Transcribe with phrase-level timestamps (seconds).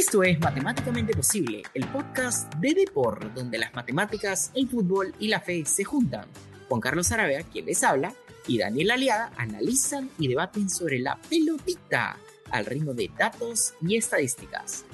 [0.00, 5.42] Esto es Matemáticamente Posible, el podcast de Depor, donde las matemáticas, el fútbol y la
[5.42, 6.26] fe se juntan.
[6.70, 8.14] Juan Carlos Arabea, quien les habla,
[8.48, 12.16] y Daniel Aliada analizan y debaten sobre la pelotita
[12.50, 14.86] al ritmo de datos y estadísticas.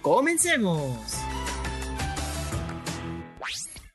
[0.00, 0.96] ¡Comencemos!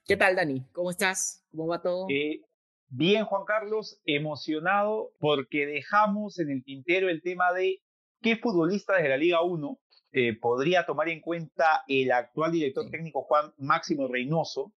[0.05, 0.65] ¿Qué tal, Dani?
[0.73, 1.45] ¿Cómo estás?
[1.51, 2.07] ¿Cómo va todo?
[2.09, 2.41] Eh,
[2.89, 7.81] bien, Juan Carlos, emocionado porque dejamos en el tintero el tema de
[8.21, 9.79] qué futbolistas de la Liga 1
[10.17, 14.73] eh, podría tomar en cuenta el actual director técnico Juan Máximo Reynoso.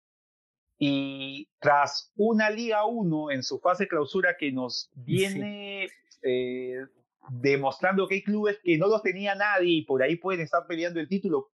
[0.77, 5.87] Y tras una Liga 1 en su fase clausura que nos viene
[6.21, 6.85] eh,
[7.29, 10.99] demostrando que hay clubes que no los tenía nadie y por ahí pueden estar peleando
[10.99, 11.51] el título,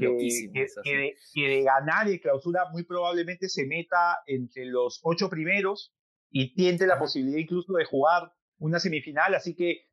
[1.36, 5.94] de, ganar y clausura muy probablemente se meta entre los ocho primeros
[6.30, 9.88] y tiene la posibilidad incluso de jugar una semifinal, así que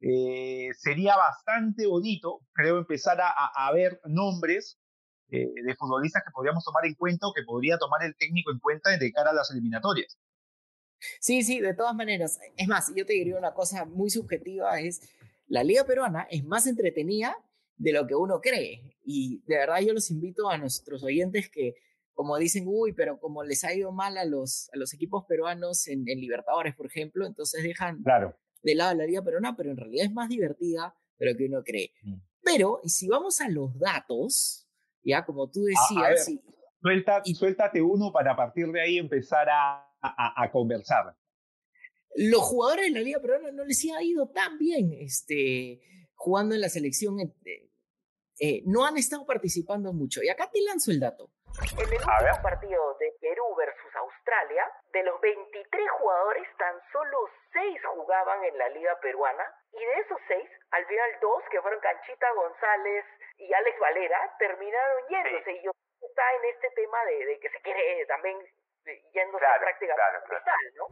[0.00, 4.78] eh, sería bastante bonito, creo, empezar a, ver nombres
[5.30, 8.58] eh, de futbolistas que podríamos tomar en cuenta o que podría tomar el técnico en
[8.58, 10.18] cuenta de cara a las eliminatorias.
[11.20, 12.38] Sí, sí, de todas maneras.
[12.56, 15.00] Es más, yo te diría una cosa muy subjetiva, es
[15.48, 17.36] la liga peruana es más entretenida
[17.76, 18.82] de lo que uno cree.
[19.04, 21.74] Y de verdad yo los invito a nuestros oyentes que,
[22.14, 25.86] como dicen, uy, pero como les ha ido mal a los, a los equipos peruanos
[25.86, 29.70] en, en Libertadores, por ejemplo, entonces dejan claro de lado de la Liga Peruana, pero
[29.70, 31.92] en realidad es más divertida de lo que uno cree.
[32.02, 32.16] Mm.
[32.42, 34.68] Pero, y si vamos a los datos,
[35.02, 36.28] ya como tú decías...
[36.82, 41.16] suelta, y, suéltate uno para a partir de ahí empezar a, a, conversar.
[42.16, 45.80] Los jugadores de la Liga Peruana no les ha ido tan bien este,
[46.14, 47.20] jugando en la selección.
[47.20, 47.70] Eh,
[48.40, 50.22] eh, no han estado participando mucho.
[50.22, 51.30] Y acá te lanzo el dato.
[51.62, 54.62] En el último partido de Perú versus Australia,
[54.96, 55.52] de los 23
[56.00, 57.18] jugadores, tan solo
[57.52, 61.80] 6 jugaban en la liga peruana y de esos 6, al final dos, que fueron
[61.80, 63.04] Canchita González
[63.36, 65.52] y Alex Valera, terminaron yéndose.
[65.52, 68.38] Y yo está en este tema de, que se quiere también
[69.12, 69.92] yéndose a práctica
[70.80, 70.86] ¿no?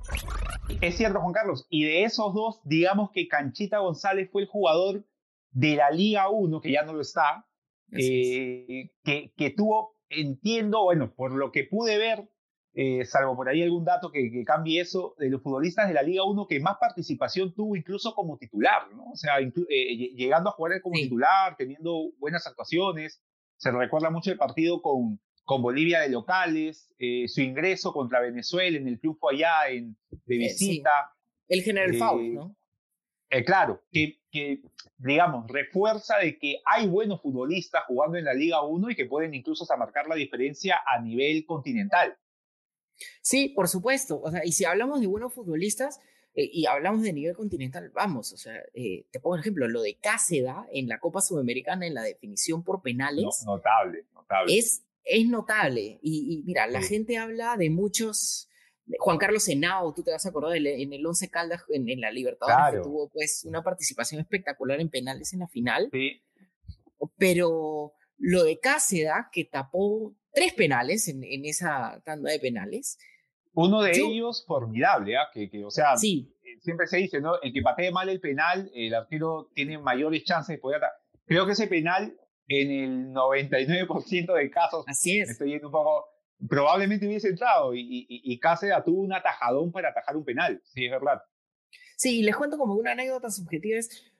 [0.82, 1.66] Es cierto, Juan Carlos.
[1.70, 5.04] Y de esos dos, digamos que Canchita González fue el jugador
[5.50, 7.46] de la Liga 1, que ya no lo está,
[7.92, 12.28] eh, que, que tuvo entiendo, bueno, por lo que pude ver,
[12.76, 16.24] eh, salvo por ahí algún dato que, cambie eso, de los futbolistas de la Liga
[16.24, 19.12] 1 que más participación tuvo incluso como titular, ¿no?
[19.12, 23.22] O sea, eh, llegando a jugar como titular, teniendo buenas actuaciones.
[23.56, 28.76] Se recuerda mucho el partido con, con Bolivia de locales, eh, su ingreso contra Venezuela
[28.76, 29.96] en el triunfo allá en,
[30.26, 31.14] de visita.
[31.46, 32.56] El general Faust, ¿no?
[33.46, 34.62] claro, que, que
[34.98, 39.34] digamos, refuerza de que hay buenos futbolistas jugando en la Liga 1 y que pueden
[39.34, 42.16] incluso hasta marcar la diferencia a nivel continental.
[43.22, 44.20] Sí, por supuesto.
[44.20, 46.00] O sea, y si hablamos de buenos futbolistas
[46.34, 49.82] eh, y hablamos de nivel continental, vamos, o sea, eh, te pongo un ejemplo, lo
[49.82, 53.42] de Cáceda en la Copa Sudamericana en la definición por penales.
[53.46, 54.56] notable, notable.
[54.56, 55.98] Es, es notable.
[56.02, 58.48] Y, mira, la gente habla de muchos
[58.98, 62.74] Juan Carlos Henao, tú te vas a acordar en el Once Caldas en, la Libertadores,
[62.74, 65.88] que tuvo pues una participación espectacular en penales en la final.
[65.90, 66.22] Sí.
[67.16, 72.98] Pero lo de Cáceda, que tapó tres penales en, esa tanda de penales.
[73.54, 75.28] Uno de ellos formidable, ¿ah?
[75.32, 76.34] que, o sea, sí.
[76.42, 77.40] Eh, siempre se dice, ¿no?
[77.40, 80.82] El que patee mal el penal, el arquero tiene mayores chances de poder
[81.24, 82.16] Creo que ese penal,
[82.48, 85.30] en el 99% de casos, Así es.
[85.30, 86.06] estoy yendo un poco
[86.48, 90.90] probablemente hubiese entrado y, y, Cáceres tuvo un atajadón para atajar un penal, sí, es
[90.90, 91.22] verdad.
[91.96, 93.78] Sí, y les cuento como una anécdota subjetiva.
[93.78, 94.12] Es,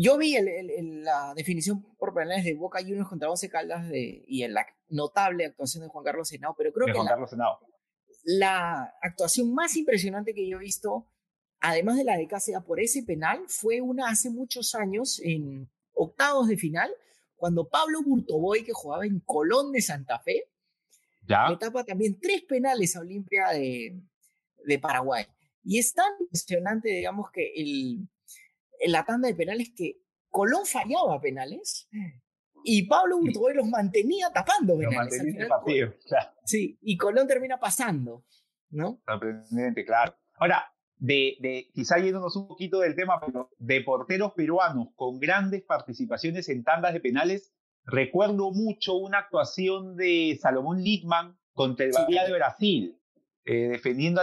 [0.00, 4.54] yo vi la definición por penales de Boca Juniors contra Once Caldas de, y en
[4.54, 7.30] la notable actuación de Juan Carlos Senado, pero creo que Juan la, Carlos
[8.24, 11.06] la actuación más impresionante que yo he visto,
[11.60, 16.48] además de la de Cáceres por ese penal, fue una hace muchos años en octavos
[16.48, 16.90] de final,
[17.36, 20.44] cuando Pablo Burtoboy, que jugaba en Colón de Santa Fe,
[21.28, 21.54] ¿Ya?
[21.58, 24.00] tapa también tres penales a Olimpia de,
[24.64, 25.26] de Paraguay.
[25.62, 28.08] Y es tan impresionante, digamos, que el,
[28.86, 31.88] la tanda de penales que Colón fallaba penales
[32.64, 35.12] y Pablo Urtuboy los mantenía tapando penales.
[35.12, 36.30] Los mantenía partido, claro.
[36.44, 38.24] Sí, y Colón termina pasando,
[38.70, 39.02] ¿no?
[39.06, 40.14] Sorprendente, claro.
[40.34, 45.62] Ahora, de, de, quizá yéndonos un poquito del tema, pero de porteros peruanos con grandes
[45.62, 47.52] participaciones en tandas de penales,
[47.84, 53.00] Recuerdo mucho una actuación de Salomón Littman contra el Bahía de Brasil,
[53.44, 54.20] eh, defendiendo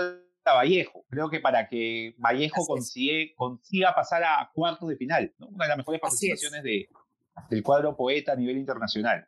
[0.47, 1.05] a Vallejo.
[1.09, 6.01] Creo que para que Vallejo consiga pasar a cuartos de final, una de las mejores
[6.01, 6.89] participaciones de,
[7.49, 9.27] del cuadro poeta a nivel internacional.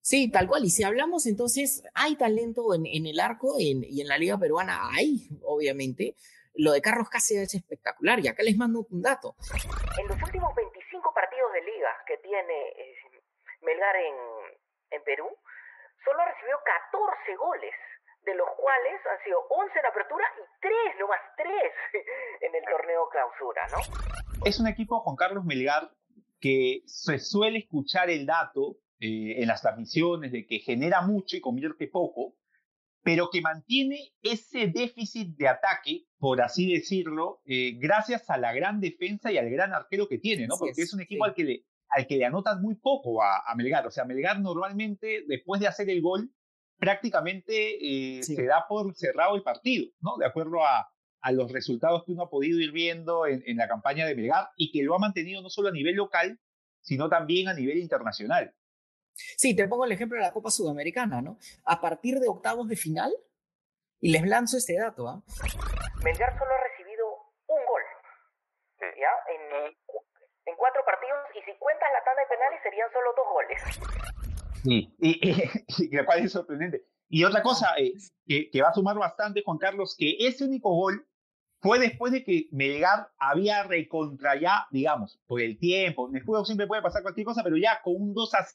[0.00, 0.64] Sí, tal cual.
[0.64, 5.28] Y si hablamos entonces, hay talento en, el arco y en la liga peruana, hay,
[5.42, 6.14] obviamente.
[6.56, 9.34] lo de Carlos Cáceres es espectacular y acá les mando un dato.
[9.98, 12.94] En los últimos 25 partidos de liga que tiene eh,
[13.62, 14.14] Melgar en,
[14.90, 15.26] en Perú,
[16.04, 16.58] solo ha recibido
[16.92, 17.74] 14 goles
[18.24, 21.48] de los cuales han sido 11 en apertura y 3, no más 3
[22.40, 23.78] en el torneo clausura, ¿no?
[24.44, 25.90] Es un equipo, Juan Carlos Melgar,
[26.40, 31.40] que se suele escuchar el dato eh, en las transmisiones de que genera mucho y
[31.40, 32.36] convierte poco,
[33.02, 38.80] pero que mantiene ese déficit de ataque, por así decirlo, eh, gracias a la gran
[38.80, 40.56] defensa y al gran arquero que tiene, ¿no?
[40.58, 43.54] Porque es, un equipo al, que le, al que le anotan muy poco a, a,
[43.54, 43.86] Melgar.
[43.86, 46.30] O sea, Melgar normalmente, después de hacer el gol,
[46.78, 50.16] prácticamente eh, se da por cerrado el partido, ¿no?
[50.18, 50.90] De acuerdo a,
[51.20, 54.48] a los resultados que uno ha podido ir viendo en, en, la campaña de Melgar
[54.56, 56.38] y que lo ha mantenido no solo a nivel local,
[56.80, 58.54] sino también a nivel internacional.
[59.14, 61.38] Sí, te pongo el ejemplo de la Copa Sudamericana, ¿no?
[61.64, 63.12] A partir de octavos de final,
[64.00, 65.22] y les lanzo este dato, ¿ah?
[66.02, 67.06] Melgar solo ha recibido
[67.46, 67.82] un gol,
[68.80, 69.12] ¿ya?
[69.32, 69.74] En,
[70.46, 74.23] en cuatro partidos, y si cuentas la tanda de penales serían solo dos goles.
[74.64, 75.34] Sí, y, y,
[75.90, 76.84] y, lo cual es sorprendente.
[77.08, 77.92] Y otra cosa eh,
[78.26, 81.06] que, que, va a sumar bastante, Juan Carlos, que ese único gol
[81.60, 86.08] fue después de que Melgar había recontra ya, digamos, por el tiempo.
[86.08, 88.46] En el juego siempre puede pasar cualquier cosa, pero ya con un 2 a,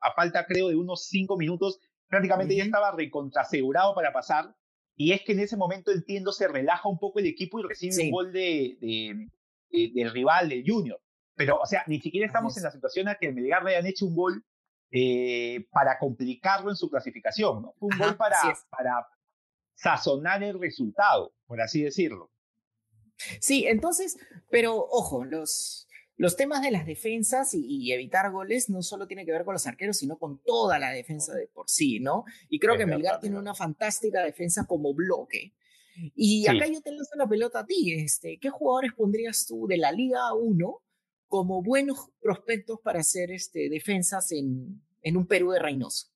[0.00, 2.60] a falta, creo, de unos 5 minutos, prácticamente uh -huh.
[2.60, 4.54] ya estaba recontra asegurado para pasar.
[4.94, 7.92] Y es que en ese momento, entiendo, se relaja un poco el equipo y recibe
[7.92, 8.06] sí.
[8.06, 9.28] un gol de, de,
[9.70, 10.98] de, del rival, del Junior.
[11.34, 13.86] Pero, o sea, ni siquiera estamos en la situación a que el Melgar le hayan
[13.86, 14.44] hecho un gol
[14.90, 17.74] eh, para complicarlo en su clasificación, ¿no?
[17.78, 18.38] Fue un Ajá, gol para,
[18.70, 19.08] para
[19.74, 22.30] sazonar el resultado, por así decirlo.
[23.40, 24.16] Sí, entonces,
[24.50, 29.24] pero ojo, los, los temas de las defensas y, y, evitar goles no solo tiene
[29.24, 32.24] que ver con los arqueros, sino con toda la defensa de por sí, ¿no?
[32.48, 35.54] Y creo es que verdad, Melgar tiene una fantástica defensa como bloque.
[36.14, 36.48] Y sí.
[36.48, 39.92] acá yo te lanzo la pelota a ti, este, ¿qué jugadores pondrías tú de la
[39.92, 40.82] Liga 1
[41.28, 46.08] como buenos prospectos para hacer este, defensas en, un Perú de Reynoso.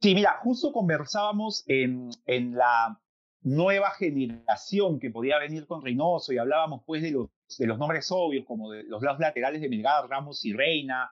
[0.00, 3.00] Sí, mira, justo conversábamos en, la
[3.42, 8.08] nueva generación que podía venir con Reynoso y hablábamos pues de los, de los nombres
[8.10, 11.10] obvios como de los lados laterales de Melgar, Ramos y Reina.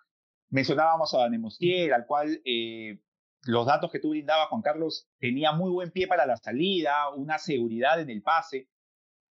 [0.51, 3.01] Mencionábamos a Danemostier, al cual eh,
[3.45, 7.39] los datos que tú brindabas, Juan Carlos, tenía muy buen pie para la salida, una
[7.39, 8.69] seguridad en el pase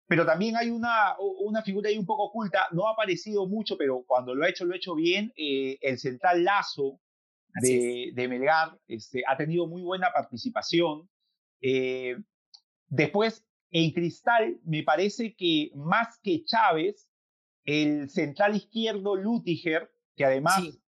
[0.08, 4.04] pero también hay una, una figura ahí un poco oculta, no ha aparecido mucho, pero
[4.08, 7.02] cuando lo ha hecho, lo ha hecho bien, eh, el central Lazo
[7.62, 11.10] de, de Melgar este, ha tenido muy buena participación.
[11.62, 12.18] Eh,
[12.88, 17.10] después, en Cristal, me parece que más que Chávez,
[17.66, 20.82] el central izquierdo Lutiger, que además sí.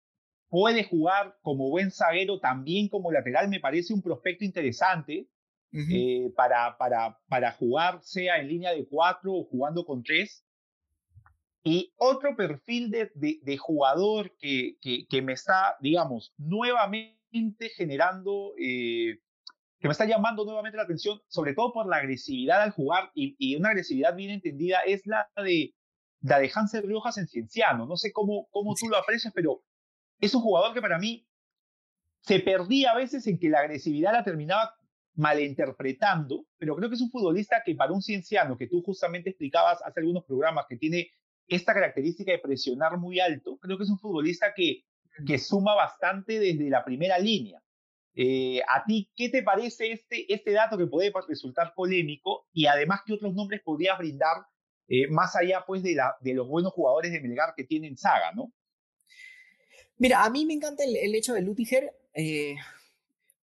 [0.49, 5.27] puede jugar como buen zaguero, también como lateral, me parece un prospecto interesante.
[5.77, 10.43] Eh, para, para, para jugar, sea en línea de cuatro o jugando con tres.
[11.63, 19.19] Y otro perfil de, de, jugador que, que, me está, digamos, nuevamente generando, eh,
[19.81, 23.35] que me está llamando nuevamente la atención, sobre todo por la agresividad al jugar y,
[23.39, 25.75] y una agresividad bien entendida, es la de,
[26.21, 27.85] la de Hansel Riojas en Cienciano.
[27.85, 29.65] No sé cómo, cómo tú lo aprecias, pero
[30.21, 31.27] es un jugador que para mí
[32.21, 34.76] se perdía a veces en que la agresividad la terminaba
[35.17, 39.81] malinterpretando, pero creo que es un futbolista que para un cienciano, que tú justamente explicabas
[39.85, 41.11] hace algunos programas, que tiene
[41.49, 44.85] esta característica de presionar muy alto, creo que es un futbolista que,
[45.27, 47.63] que suma bastante desde la primera línea.
[48.15, 53.01] Eh, ¿A ti qué te parece este, este dato que puede resultar polémico y además
[53.05, 54.47] qué otros nombres podrías brindar
[54.89, 58.33] eh, más allá pues de, la, de los buenos jugadores de Melgar que tienen saga,
[58.33, 58.53] ¿no?
[59.99, 61.93] Mira, a mí me encanta el, el hecho de Lutiger.
[62.15, 62.57] Eh,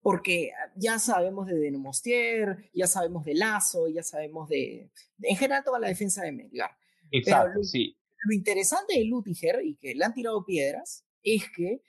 [0.03, 5.63] porque ya sabemos de Denomostier, ya sabemos de Lazo, ya sabemos de, de, en general,
[5.63, 6.73] toda la defensa de Melgar.
[7.13, 7.97] Exacto, Pero lo, sí.
[8.25, 11.83] Lo interesante de Lutiger y que le han tirado piedras es que,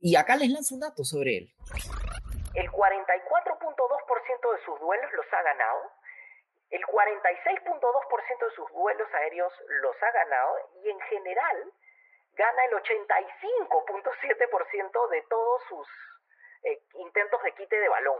[0.00, 1.54] y acá les lanzo un dato sobre él.
[2.54, 5.80] El 44.2% de sus duelos los ha ganado,
[6.70, 9.52] el 46.2% de sus duelos aéreos
[9.82, 11.72] los ha ganado y en general
[12.34, 15.86] gana el 85.7% de todos sus
[16.64, 18.18] eh, intentos de quite de balón.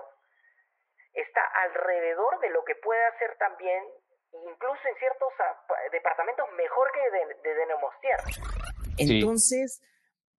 [1.14, 3.84] Está alrededor de lo que puede hacer también,
[4.32, 5.28] incluso en ciertos
[5.92, 7.62] departamentos, mejor que de, de.
[8.98, 9.82] Entonces,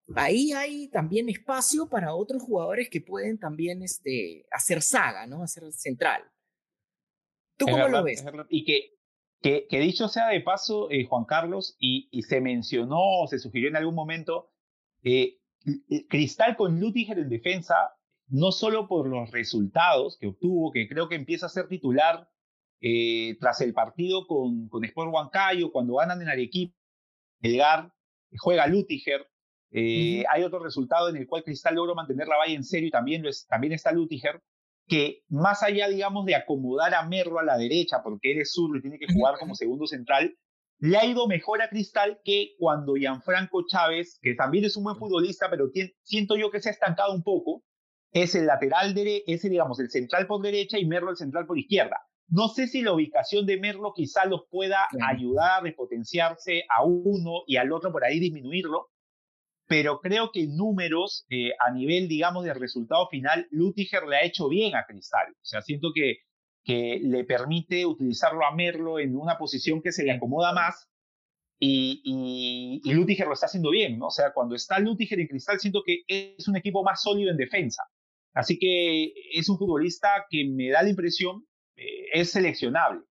[0.07, 0.13] sí.
[0.15, 5.43] ahí hay también espacio para otros jugadores que pueden también este, hacer saga, ¿no?
[5.43, 6.23] Hacer central.
[7.57, 8.25] ¿Tú cómo verdad, lo ves?
[8.49, 8.97] Y que,
[9.41, 13.39] que, que, dicho sea de paso, eh, Juan Carlos, y, y, se mencionó o se
[13.39, 14.51] sugirió en algún momento,
[15.03, 15.39] eh,
[16.09, 17.75] Cristal con Lutiger en defensa,
[18.27, 22.29] no solo por los resultados que obtuvo, que creo que empieza a ser titular
[22.81, 26.75] eh, tras el partido con, con Sport Huancayo, cuando ganan en Arequipa,
[27.41, 27.91] Edgar
[28.37, 29.27] juega Lutiger,
[29.71, 32.91] eh, hay otro resultado en el cual Cristal logró mantener la valla en serio y
[32.91, 34.41] también, también está Lutiger,
[34.87, 38.77] que más allá, digamos, de acomodar a Merlo a la derecha, porque él es zurdo
[38.77, 40.37] y tiene que jugar como segundo central,
[40.83, 44.97] le ha ido mejor a Cristal que cuando Gianfranco Chávez, que también es un buen
[44.97, 45.71] futbolista, pero
[46.01, 47.63] siento yo que se ha estancado un poco,
[48.11, 51.57] es el lateral derecho, es digamos el central por derecha y Merlo el central por
[51.57, 52.01] izquierda.
[52.27, 57.43] No sé si la ubicación de Merlo quizá los pueda ayudar a repotenciarse a uno
[57.47, 58.89] y al otro por ahí disminuirlo,
[59.69, 64.25] pero creo que en números, eh, a nivel, digamos, de resultado final, Lutiger le ha
[64.25, 65.31] hecho bien a Cristal.
[65.31, 66.17] O sea, siento que,
[66.63, 70.89] que le permite utilizarlo a Merlo en una posición que se le acomoda más
[71.59, 74.07] y, y, y Lutiger lo está haciendo bien, ¿no?
[74.07, 77.37] O sea, cuando está Lutiger en Cristal, siento que es un equipo más sólido en
[77.37, 77.83] defensa.
[78.33, 83.03] Así que es un futbolista que me da la impresión, eh, es seleccionable.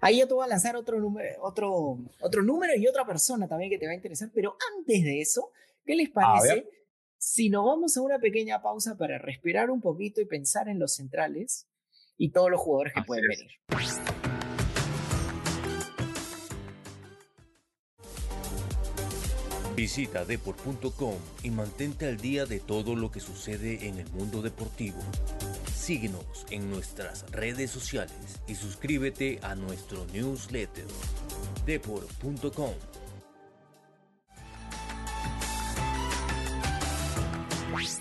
[0.00, 3.70] Ahí yo te voy a lanzar otro número, otro, otro número y otra persona también
[3.70, 5.50] que te va a interesar, pero antes de eso,
[5.84, 6.68] ¿qué les parece
[7.16, 10.94] si nos vamos a una pequeña pausa para respirar un poquito y pensar en los
[10.94, 11.66] centrales
[12.16, 13.50] y todos los jugadores que pueden venir?
[19.76, 24.98] Visita deport.com y mantente al día de todo lo que sucede en el mundo deportivo.
[25.74, 30.86] Síguenos en nuestras redes sociales y suscríbete a nuestro newsletter
[31.66, 32.74] deport.com.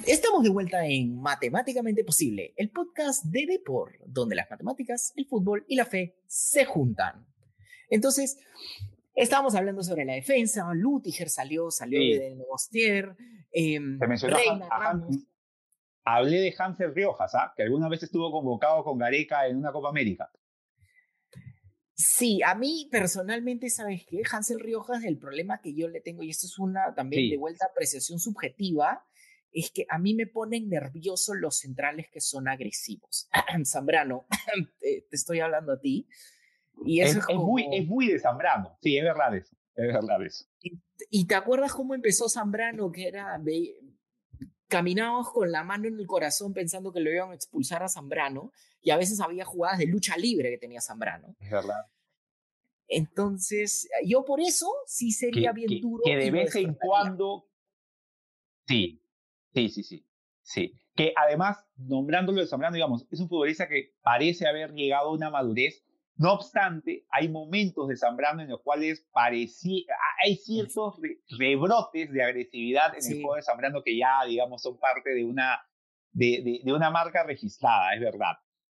[0.06, 5.66] Estamos de vuelta en Matemáticamente Posible, el podcast de Deport, donde las matemáticas, el fútbol
[5.68, 7.26] y la fe se juntan.
[7.90, 8.38] Entonces,
[9.16, 13.16] estábamos hablando sobre la defensa, Lutiger salió, salió de Mostier,
[13.52, 15.28] eh, Reina Ramos
[16.06, 17.54] hablé de Hansel Riojas, ¿ah?
[17.56, 20.30] que alguna vez estuvo convocado con Gareca en una Copa América.
[21.96, 24.22] Sí, a mí personalmente, ¿sabes qué?
[24.30, 27.68] Hansel Riojas, el problema que yo le tengo, y esto es una también de vuelta
[27.72, 29.06] apreciación subjetiva,
[29.54, 33.30] es que a mí me ponen nerviosos los centrales que son agresivos.
[33.66, 34.26] Zambrano,
[34.80, 36.08] te, estoy hablando a ti.
[36.86, 39.56] Y eso es, muy, es muy de Zambrano, sí, es verdad eso.
[39.76, 40.46] Es verdad eso.
[40.62, 40.80] Y,
[41.10, 43.40] y, te acuerdas cómo empezó Zambrano, que era,
[44.68, 48.52] caminábamos con la mano en el corazón pensando que lo iban a expulsar a Zambrano
[48.82, 51.36] y a veces había jugadas de lucha libre que tenía Zambrano.
[51.40, 51.86] Es verdad.
[52.88, 56.04] Entonces, yo por eso sí sería bien duro.
[56.04, 57.48] Que de vez en cuando.
[58.68, 59.03] Sí,
[59.54, 60.06] sí, sí, sí.
[60.42, 60.74] Sí.
[60.96, 65.30] Que además, nombrándolo de Zambrano, digamos, es un futbolista que parece haber llegado a una
[65.30, 65.84] madurez
[66.16, 70.96] no obstante, hay momentos de Zambrano en los cuales parecía, hay ciertos
[71.40, 75.60] rebrotes de agresividad en el juego de Zambrano que ya, digamos, son parte de una,
[76.12, 78.34] de, de, una marca registrada, es verdad.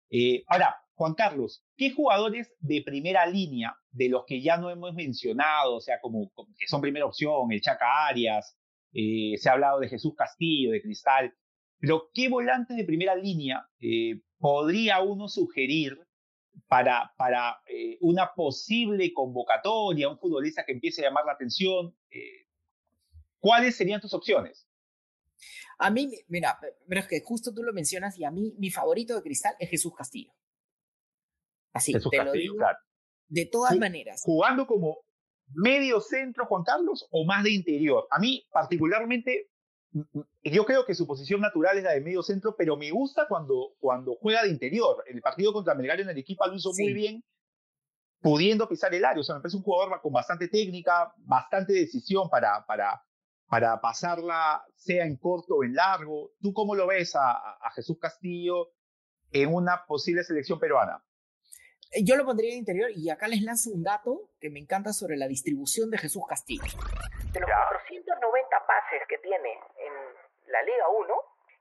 [0.10, 4.96] Eh, ahora, Juan Carlos, ¿qué jugadores de primera línea, de los que ya no hemos
[4.96, 8.58] mencionado, o sea, como, que son primera opción, el Chaca Arias,
[9.00, 11.32] eh, se ha hablado de Jesús Castillo, de Cristal,
[11.78, 16.00] pero qué volantes de primera línea eh, podría uno sugerir
[16.66, 21.96] para, para eh, una posible convocatoria, un futbolista que empiece a llamar la atención?
[23.38, 24.68] ¿Cuáles serían tus opciones?
[25.78, 29.16] A mí, mira, pero es que justo tú lo mencionas y a mí mi favorito
[29.16, 30.34] de Cristal es Jesús Castillo.
[31.72, 32.56] Así, Jesús te lo digo.
[33.28, 34.24] De todas maneras.
[34.24, 35.06] ¿Jugando como
[35.54, 38.08] medio centro, Juan Carlos, o más de interior?
[38.12, 39.50] A mí, particularmente,
[40.44, 43.76] yo creo que su posición natural es la de medio centro, pero me gusta cuando,
[43.80, 45.04] cuando juega de interior.
[45.08, 47.24] El partido contra Melgar en el equipo lo hizo muy bien,
[48.22, 49.22] pudiendo pisar el área.
[49.22, 53.02] O sea, me parece un jugador con bastante técnica, bastante decisión para, para,
[53.48, 56.32] para pasarla, sea en corto o en largo.
[56.42, 58.70] ¿Tú cómo lo ves a, a Jesús Castillo
[59.32, 61.04] en una posible selección peruana?
[61.92, 64.94] Eh, yo lo pondría de interior y acá les lanzo un dato que me encanta
[64.94, 66.64] sobre la distribución de Jesús Castillo.
[67.32, 69.94] De los 490 pases que tiene en
[70.52, 71.16] la Liga 1,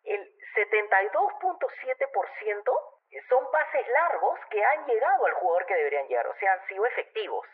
[0.05, 0.21] el
[0.55, 2.87] 72.7%
[3.29, 6.87] son pases largos que han llegado al jugador que deberían llegar, o sea, han sido
[6.87, 7.47] efectivos.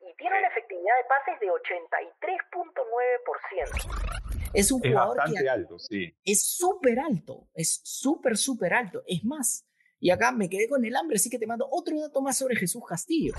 [0.00, 4.08] Y tiene una efectividad de pases de 83.9%.
[4.54, 6.16] Es un jugador bastante que alto, sí.
[6.24, 9.02] Es súper alto, es súper, súper alto.
[9.06, 9.67] Es más,
[10.00, 12.56] y acá me quedé con el hambre, así que te mando otro dato más sobre
[12.56, 13.32] Jesús Castillo.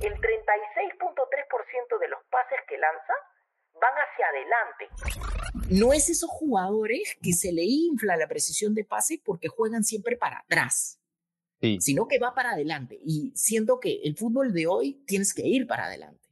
[0.00, 3.12] El 36.3% de los pases que lanza
[3.74, 4.88] van hacia adelante.
[5.70, 10.16] No es esos jugadores que se le infla la precisión de pase porque juegan siempre
[10.16, 11.00] para atrás,
[11.78, 12.98] sino que va para adelante.
[13.04, 16.28] Y siento que el fútbol de hoy tienes que ir para adelante.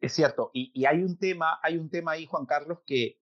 [0.00, 3.20] Es cierto, y, y hay un tema, hay un tema ahí, Juan Carlos, que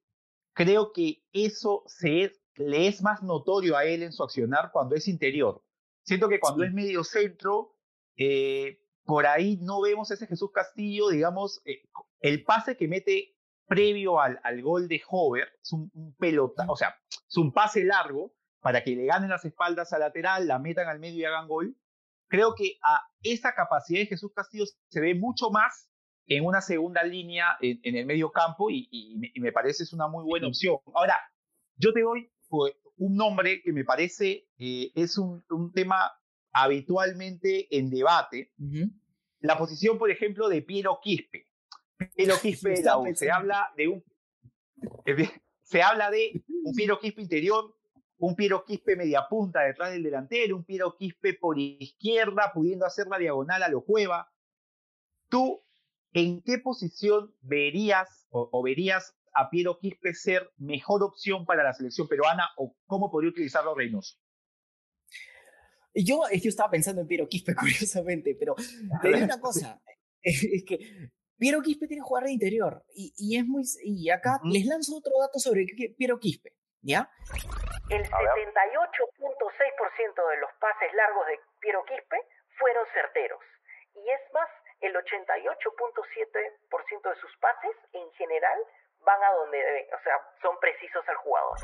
[0.52, 5.08] creo que eso se le es más notorio a él en su accionar cuando es
[5.08, 5.62] interior.
[6.02, 7.76] Siento que cuando es medio centro,
[8.16, 11.82] eh, por ahí no vemos ese Jesús Castillo, digamos, eh,
[12.20, 13.36] el pase que mete
[13.66, 18.34] previo al, al gol de Hover, es un, pelota, o sea, es un pase largo
[18.60, 21.76] para que le ganen las espaldas al lateral, la metan al medio y hagan gol.
[22.28, 25.90] Creo que a esa capacidad de Jesús Castillo se ve mucho más
[26.26, 30.48] en una segunda línea en, el medio campo y, me parece es una muy buena
[30.48, 30.78] opción.
[30.94, 31.18] Ahora,
[31.76, 36.12] yo te doy un nombre que me parece eh, es un, un, tema
[36.52, 38.52] habitualmente en debate.
[39.40, 41.46] La posición, por ejemplo, de Piero Quispe.
[42.14, 42.76] Piero Quispe
[43.14, 44.04] se habla de un
[45.62, 47.76] se habla de un Piero Quispe interior,
[48.16, 53.06] un Piero Quispe media punta detrás del delantero, un Piero Quispe por izquierda, pudiendo hacer
[53.08, 54.32] la diagonal a lo cueva.
[55.28, 55.62] ¿Tú
[56.12, 62.08] en qué posición verías o, verías a Piero Quispe ser mejor opción para la selección
[62.08, 64.16] peruana o cómo podría utilizarlo Reynoso?
[65.94, 68.54] Yo, yo estaba pensando en Piero Quispe, curiosamente, pero
[69.02, 69.80] te digo una cosa,
[70.23, 74.40] es que Piero Quispe tiene que jugar de interior y, y es muy y acá
[74.44, 75.64] les lanzo otro dato sobre
[75.97, 77.08] Piero Quispe, ¿ya?
[77.90, 82.16] El 78.6% de los pases largos de Piero Quispe
[82.58, 83.40] fueron certeros
[83.94, 84.49] y es más,
[84.80, 88.58] el 88.7% de sus pases en general
[89.08, 90.12] van a donde deben, o sea,
[90.42, 91.56] son precisos al jugador.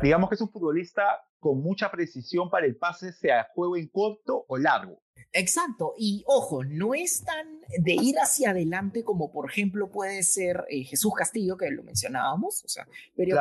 [0.00, 4.46] Digamos que es un futbolista con mucha precisión para el pase, sea juego en corto
[4.48, 5.02] o largo.
[5.32, 10.64] Exacto, y ojo, no es tan de ir hacia adelante como por ejemplo puede ser
[10.70, 13.36] eh, Jesús Castillo, que lo mencionábamos, o sea, pero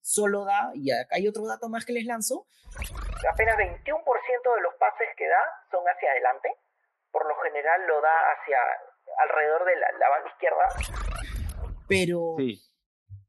[0.00, 2.46] solo da, y acá hay otro dato más que les lanzo.
[3.32, 6.54] Apenas 21% de los pases que da son hacia adelante,
[7.10, 8.58] por lo general lo da hacia
[9.18, 11.35] alrededor de la, banda izquierda.
[11.88, 12.36] Pero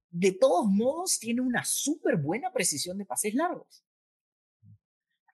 [0.09, 3.83] de todos modos tiene una súper buena precisión de pases largos.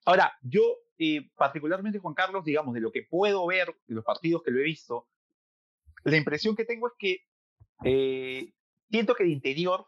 [0.06, 0.62] Ahora, yo
[0.98, 4.60] eh, particularmente Juan Carlos, digamos, de lo que puedo ver de los partidos que lo
[4.60, 5.08] he visto,
[6.04, 7.18] la impresión que tengo es que
[7.86, 8.54] eh,
[8.90, 9.88] siento que de interior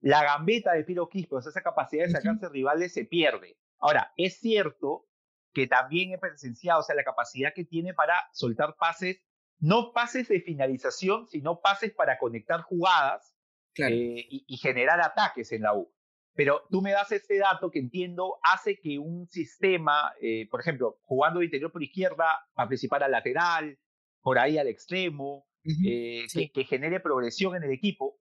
[0.00, 3.56] la gambeta de Piro Quispe, o sea, esa capacidad de sacarse rivales se pierde.
[3.78, 5.06] Ahora, es cierto
[5.52, 9.18] que también he presenciado, o sea, la capacidad que tiene para soltar pases,
[9.58, 13.34] no pases de finalización, sino pases para conectar jugadas
[13.76, 15.92] eh, y, generar ataques en la U.
[16.34, 20.98] Pero tú me das ese dato que entiendo hace que un sistema, eh, por ejemplo,
[21.02, 23.78] jugando de interior por izquierda, participar al lateral,
[24.20, 25.46] por ahí al extremo,
[25.84, 28.18] eh, que, genere progresión en el equipo.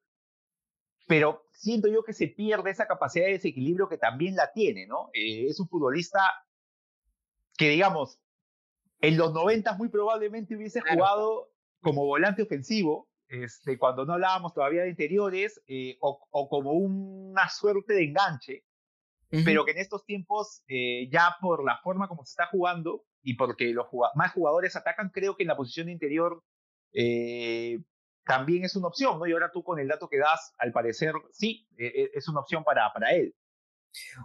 [1.07, 5.09] Pero siento yo que se pierde esa capacidad de desequilibrio que también la tiene, ¿no?
[5.13, 6.21] es un futbolista
[7.57, 8.19] que digamos,
[9.03, 14.83] en los 90 muy probablemente hubiese jugado como volante ofensivo, este, cuando no hablábamos todavía
[14.83, 18.63] de interiores, eh, o, como una suerte de enganche,
[19.43, 23.33] pero que en estos tiempos, eh, ya por la forma como se está jugando y
[23.33, 26.43] porque los más jugadores atacan, creo que en la posición de interior
[26.93, 27.79] eh,
[28.25, 29.25] también es una opción, ¿no?
[29.25, 32.93] Y ahora tú con el dato que das, al parecer, sí, es una opción para,
[32.93, 33.35] para él.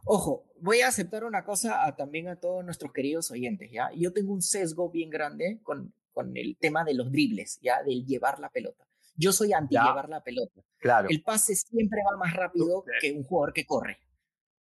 [0.05, 3.91] Ojo, voy a aceptar una cosa también a todos nuestros queridos oyentes, ¿ya?
[3.95, 7.83] Yo tengo un sesgo bien grande con, con el tema de los dribles, ¿ya?
[7.83, 8.87] Del llevar la pelota.
[9.17, 10.63] Yo soy anti llevar la pelota.
[10.79, 11.09] Claro.
[11.11, 13.99] El pase siempre va más rápido que un jugador que corre.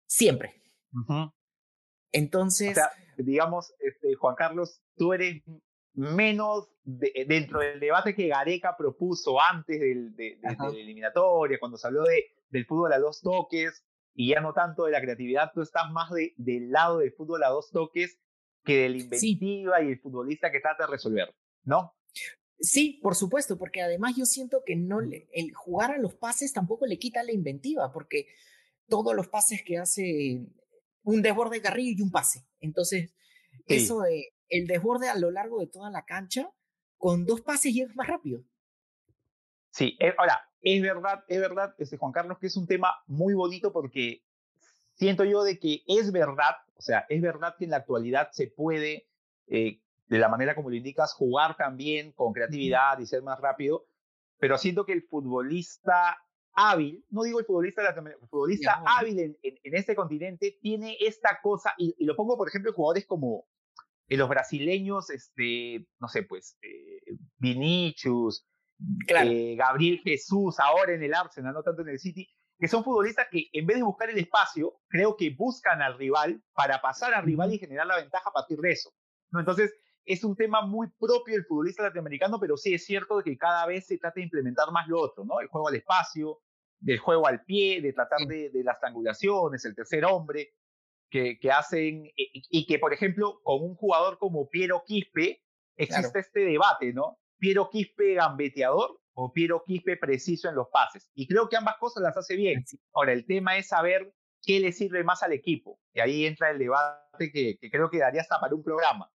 [0.08, 0.62] Siempre.
[2.12, 2.78] Entonces.
[3.18, 5.44] digamos, este, Juan Carlos, tú eres
[5.94, 11.88] menos dentro del debate que Gareca propuso antes del, de, de, la eliminatoria, cuando se
[11.88, 13.84] habló de, del fútbol a dos toques,
[14.14, 17.44] y ya no tanto de la creatividad, tú estás más de, del lado del fútbol
[17.44, 18.20] a dos toques
[18.64, 21.96] que de la inventiva y el futbolista que trata de resolver, ¿no?
[22.60, 26.52] Sí, por supuesto, porque además yo siento que no le, el jugar a los pases
[26.52, 28.28] tampoco le quita la inventiva, porque
[28.88, 30.46] todos los pases que hace
[31.04, 32.46] un desborde de carrillo y un pase.
[32.60, 33.14] Entonces,
[33.66, 36.52] eso de el desborde a lo largo de toda la cancha,
[36.98, 38.44] con dos pases llegas más rápido.
[39.72, 43.34] Sí, eh, ahora, es verdad, es verdad, este, Juan Carlos, que es un tema muy
[43.34, 44.24] bonito porque
[44.96, 48.48] siento yo de que es verdad, o sea, es verdad que en la actualidad se
[48.48, 49.08] puede,
[49.48, 53.86] eh, de la manera como lo indicas, jugar también con creatividad y ser más rápido,
[54.40, 56.18] pero siento que el futbolista
[56.54, 61.74] hábil, no digo el futbolista, el futbolista hábil en, en, este continente tiene esta cosa,
[61.78, 63.46] y, lo pongo, por ejemplo, en jugadores como
[64.08, 68.46] en los brasileños, este, no sé, pues, eh, Vinicius,
[69.08, 73.28] eh, Gabriel Jesús ahora en el Arsenal, no tanto en el City, que son futbolistas
[73.32, 77.24] que en vez de buscar el espacio, creo que buscan al rival para pasar al
[77.24, 78.92] rival y generar la ventaja a partir de eso.
[79.32, 79.40] ¿no?
[79.40, 79.74] Entonces,
[80.06, 83.86] es un tema muy propio del futbolista latinoamericano, pero sí es cierto que cada vez
[83.86, 85.40] se trata de implementar más lo otro, ¿no?
[85.40, 86.40] El juego al espacio,
[86.80, 90.54] del juego al pie, de tratar de, de las triangulaciones, el tercer hombre.
[91.10, 95.44] que, que hacen, y, que por ejemplo, con un jugador como Piero Quispe,
[95.76, 97.19] existe este debate, ¿no?
[97.40, 101.10] Piero Quispe gambeteador o Piero Quispe preciso en los pases.
[101.16, 102.64] Y creo que ambas cosas las hace bien.
[102.94, 105.80] Ahora, el tema es saber qué le sirve más al equipo.
[105.94, 109.12] Y ahí entra el debate que, creo que daría hasta para un programa.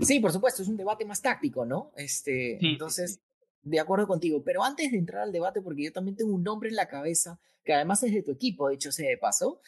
[0.00, 1.92] Sí, por supuesto, es un debate más táctico, ¿no?
[1.96, 3.20] Este, entonces,
[3.62, 4.42] de acuerdo contigo.
[4.44, 7.40] Pero antes de entrar al debate, porque yo también tengo un nombre en la cabeza,
[7.64, 9.60] que además es de tu equipo, de hecho, se de paso,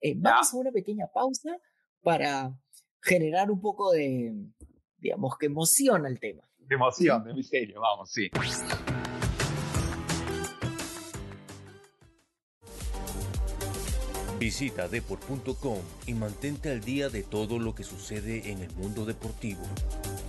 [0.00, 1.58] eh, vamos a una pequeña pausa
[2.02, 2.56] para
[3.00, 4.32] generar un poco de,
[4.96, 6.48] digamos, que emociona el tema.
[6.72, 8.30] Emoción, de misterio, vamos, sí.
[14.38, 19.62] Visita deport.com y mantente al día de todo lo que sucede en el mundo deportivo.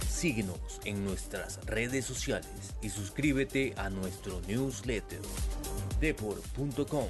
[0.07, 5.21] Síguenos en nuestras redes sociales y suscríbete a nuestro newsletter
[5.99, 7.07] deport.com.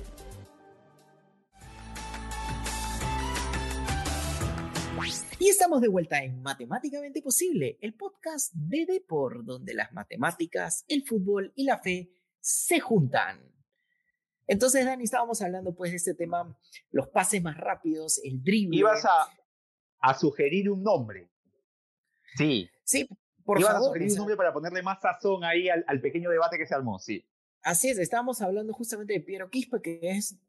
[5.43, 11.03] Y estamos de vuelta en Matemáticamente Posible, el podcast de Deport, donde las matemáticas, el
[11.05, 13.53] fútbol y la fe se juntan.
[14.47, 16.57] Entonces, Dani, estábamos hablando pues de este tema,
[16.91, 18.77] los pases más rápidos, el drible.
[18.77, 19.27] Ibas a,
[19.99, 21.29] a sugerir un nombre.
[22.37, 22.69] Sí.
[22.85, 23.09] Sí,
[23.43, 26.65] por Ibas a sugerir un nombre para ponerle más sazón ahí al, pequeño debate que
[26.65, 27.21] se armó, sí.
[27.63, 30.39] Así es, estábamos hablando justamente de Piero Quispe, que es,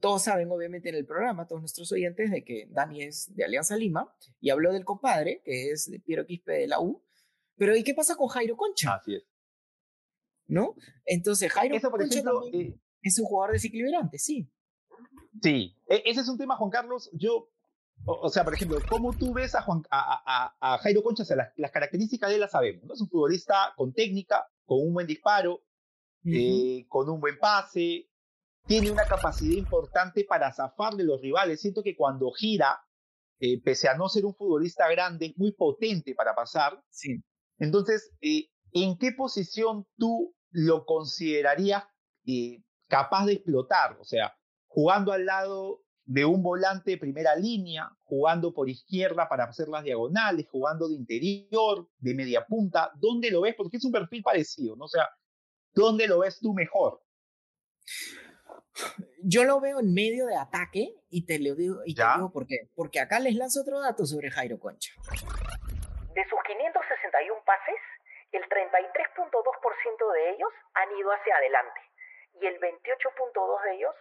[0.00, 3.76] todos saben obviamente en el programa, todos nuestros oyentes, de que Dani es de Alianza
[3.76, 7.02] Lima, y habló del compadre, que es de Piero Quispe de la U.
[7.56, 8.94] Pero ¿y qué pasa con Jairo Concha?
[8.94, 9.24] Así es.
[10.46, 10.74] ¿No?
[11.04, 14.50] Entonces, Jairo Eso, por ejemplo, eh, es un jugador desequilibrante, sí.
[15.42, 17.10] Sí, e, ese es un tema, Juan Carlos.
[17.12, 17.50] Yo,
[18.04, 21.22] o, sea, por ejemplo, ¿cómo tú ves a, Juan, a, Jairo Concha?
[21.22, 22.84] O sea, las, características de él las sabemos.
[22.84, 22.94] ¿no?
[22.94, 25.62] Es un futbolista con técnica, con un buen disparo,
[26.24, 28.07] eh, con un buen pase.
[28.68, 31.60] Tiene una capacidad importante para zafar de los rivales.
[31.60, 32.78] Siento que cuando gira,
[33.40, 36.78] eh, pese a no ser un futbolista grande, es muy potente para pasar.
[36.90, 37.24] Sí.
[37.58, 41.84] Entonces, eh, ¿en qué posición tú lo considerarías
[42.88, 44.34] capaz de explotar, o sea,
[44.66, 49.84] jugando al lado de un volante de primera línea, jugando por izquierda para hacer las
[49.84, 53.54] diagonales, jugando de interior, de media punta, ¿dónde lo ves?
[53.56, 54.84] Porque es un perfil parecido, ¿no?
[54.84, 55.08] O sea,
[55.74, 57.02] ¿dónde lo ves tú mejor?
[59.22, 62.46] Yo lo veo en medio de ataque y te lo digo, y te digo por
[62.46, 62.70] qué.
[62.74, 64.92] Porque acá les lanzo otro dato sobre Jairo Concha.
[66.14, 67.80] De sus 561 pases,
[68.32, 71.80] el 33.2% de ellos han ido hacia adelante
[72.40, 73.94] y el 28.2 de ellos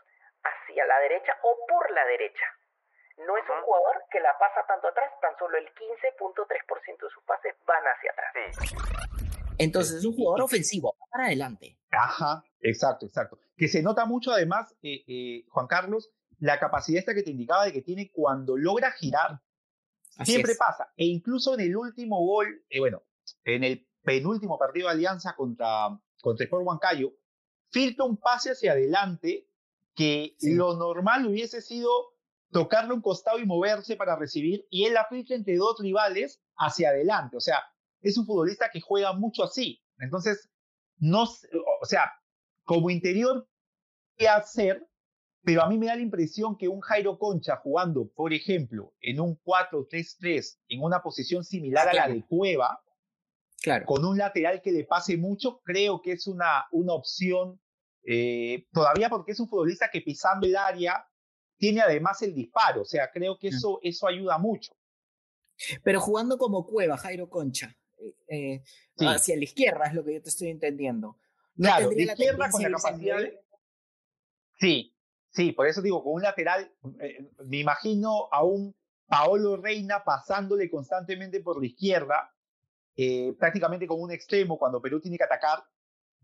[0.44, 2.46] hacia la derecha o por la derecha.
[3.26, 7.24] No es un jugador que la pasa tanto atrás, tan solo el 15.3% de sus
[7.24, 8.34] pases van hacia atrás.
[9.58, 11.78] Entonces es un jugador ofensivo, para adelante.
[11.92, 13.40] Ajá, exacto, exacto.
[13.58, 17.65] Que se nota mucho además, eh, eh, Juan Carlos, la capacidad esta que te indicaba
[17.65, 19.41] de que tiene cuando logra girar,
[20.24, 20.93] siempre pasa.
[20.96, 23.04] E incluso en el último gol, eh, bueno,
[23.43, 27.13] en el penúltimo partido de Alianza contra, contra Sport Huancayo,
[27.72, 29.50] filtra un pase hacia adelante
[29.96, 31.89] que lo normal hubiese sido
[32.52, 36.89] tocarle un costado y moverse para recibir, y él la filtra entre dos rivales hacia
[36.89, 37.36] adelante.
[37.36, 37.62] O sea,
[38.02, 39.84] es un futbolista que juega mucho así.
[39.98, 40.50] Entonces,
[40.98, 42.12] no, o sea,
[42.67, 43.47] como interior,
[44.17, 44.86] ¿qué hacer?
[45.41, 49.21] Pero a mí me da la impresión que un Jairo Concha jugando, por ejemplo, en
[49.21, 52.84] un 4-3-3, en una posición similar a la de Cueva,
[53.86, 57.62] con un lateral que le pase mucho, creo que es una, una opción,
[58.03, 61.08] eh, todavía porque es un futbolista que pisando el área
[61.58, 63.56] tiene además el disparo, o sea, creo que mm.
[63.56, 64.73] eso, eso ayuda mucho.
[65.84, 68.62] Pero jugando como cueva, Jairo Concha, eh, eh,
[69.08, 71.17] hacia la izquierda es lo que yo te estoy entendiendo.
[71.58, 73.20] Claro, de izquierda con la capacidad.
[74.60, 74.96] Sí,
[75.30, 76.72] sí, por eso digo, con un lateral,
[77.46, 78.76] me imagino a un
[79.08, 82.34] Paolo Reina pasándole constantemente por la izquierda,
[82.96, 85.63] eh, prácticamente con un extremo cuando Perú tiene que atacar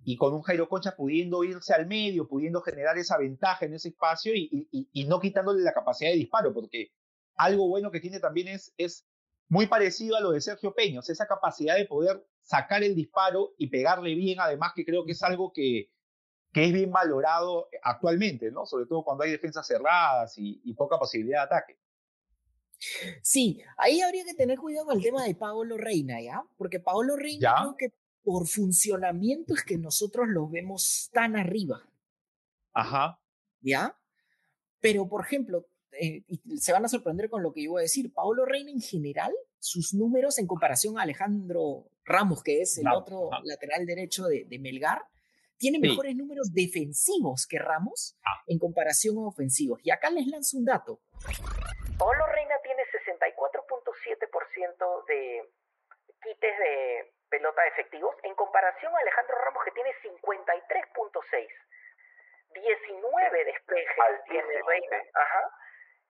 [0.04, 3.90] y con un Jairo Concha pudiendo irse al medio, pudiendo generar esa ventaja en ese
[3.90, 6.92] espacio y, y, no quitándole la capacidad de disparo, porque
[7.36, 9.06] algo bueno que tiene también es, es
[9.54, 13.68] muy parecido a lo de Sergio Peños, esa capacidad de poder sacar el disparo y
[13.68, 15.92] pegarle bien, además que creo que es algo que,
[16.52, 18.66] que es bien valorado actualmente, ¿no?
[18.66, 21.78] Sobre todo cuando hay defensas cerradas y poca posibilidad de ataque.
[23.22, 26.44] Sí, ahí habría que tener cuidado con el tema de Paolo Reina, ¿ya?
[26.58, 31.88] Porque Paolo Reina creo que por funcionamiento es que nosotros lo vemos tan arriba.
[32.74, 33.22] Ajá.
[33.62, 33.96] ¿Ya?
[34.80, 35.68] Pero, por ejemplo,
[36.00, 38.72] eh, y se van a sorprender con lo que yo voy a decir, Paolo Reina
[38.72, 44.24] en general, sus números en comparación a Alejandro Ramos, que es el otro lateral derecho
[44.26, 45.06] de, Melgar,
[45.58, 48.44] tiene mejores números defensivos que Ramos ah.
[48.48, 49.82] en comparación a ofensivos.
[49.84, 51.00] Y acá les lanzo un dato.
[51.98, 55.50] Pablo Reina tiene 64.7% de
[56.22, 61.48] quites de pelota efectivos en comparación a Alejandro Ramos que tiene 53.6.
[62.54, 63.96] 19 despejes
[64.28, 65.02] tiene Reina.
[65.14, 65.50] Ajá.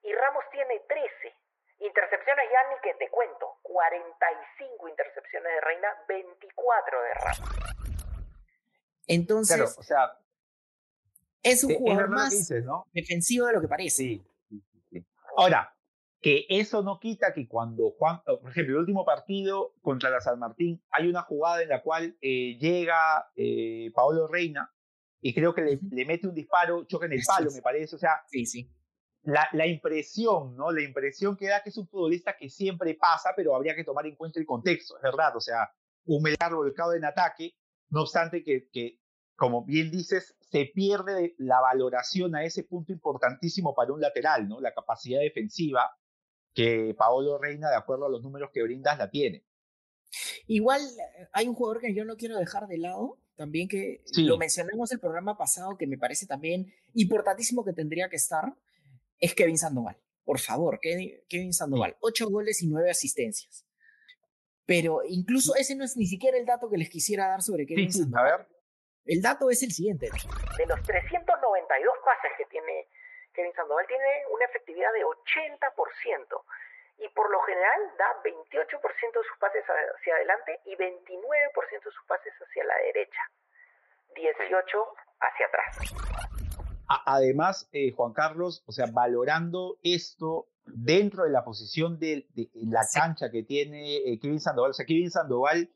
[0.03, 1.35] Y Ramos tiene 13.
[1.79, 3.59] Intercepciones ya ni que te cuento.
[3.63, 7.63] 45 intercepciones de Reina, 24 de Ramos.
[9.07, 10.17] Entonces, o sea,
[11.41, 12.49] es un jugador más
[12.93, 14.03] defensivo de lo que parece.
[14.03, 14.25] Sí,
[15.35, 15.75] Ahora,
[16.21, 20.39] que eso no quita que cuando Juan, por ejemplo, el último partido contra la San
[20.39, 24.71] Martín, hay una jugada en la cual eh, llega eh, Paolo Reina
[25.19, 27.95] y creo que le, mete un disparo, choca en el palo, me parece.
[27.95, 28.69] O sea, sí, sí.
[29.23, 30.71] La, la, impresión, ¿no?
[30.71, 34.05] La impresión que da que es un futbolista que siempre pasa, pero habría que tomar
[34.05, 35.35] en cuenta el contexto, es verdad.
[35.37, 35.71] O sea,
[36.05, 37.55] un medio volcado en ataque,
[37.89, 38.99] no obstante que, que,
[39.35, 44.59] como bien dices, se pierde la valoración a ese punto importantísimo para un lateral, ¿no?
[44.59, 45.89] La capacidad defensiva
[46.53, 49.45] que Paolo Reina, de acuerdo a los números que brindas, la tiene.
[50.47, 50.81] Igual
[51.31, 54.99] hay un jugador que yo no quiero dejar de lado, también que lo mencionamos el
[54.99, 58.53] programa pasado, que me parece también importantísimo que tendría que estar,
[59.23, 59.95] es Kevin Sandoval.
[60.25, 61.95] Por favor, Kevin Sandoval.
[62.01, 63.65] Ocho goles y nueve asistencias.
[64.65, 67.91] Pero incluso ese no es ni siquiera el dato que les quisiera dar sobre Kevin
[67.91, 68.27] Sandoval.
[68.27, 68.47] A ver.
[69.05, 70.09] El dato es el siguiente.
[70.57, 72.87] De los 392 pases que tiene
[73.33, 76.43] Kevin Sandoval, tiene una efectividad de 80%
[76.99, 82.05] y por lo general da 28% de sus pases hacia adelante y 29% de sus
[82.07, 83.21] pases hacia la derecha,
[84.15, 84.85] 18
[85.19, 86.42] hacia atrás.
[86.87, 93.29] Además, eh, Juan Carlos, o sea, valorando esto dentro de la posición de, la cancha
[93.31, 95.73] que tiene eh, Kevin Sandoval, o sea, Kevin Sandoval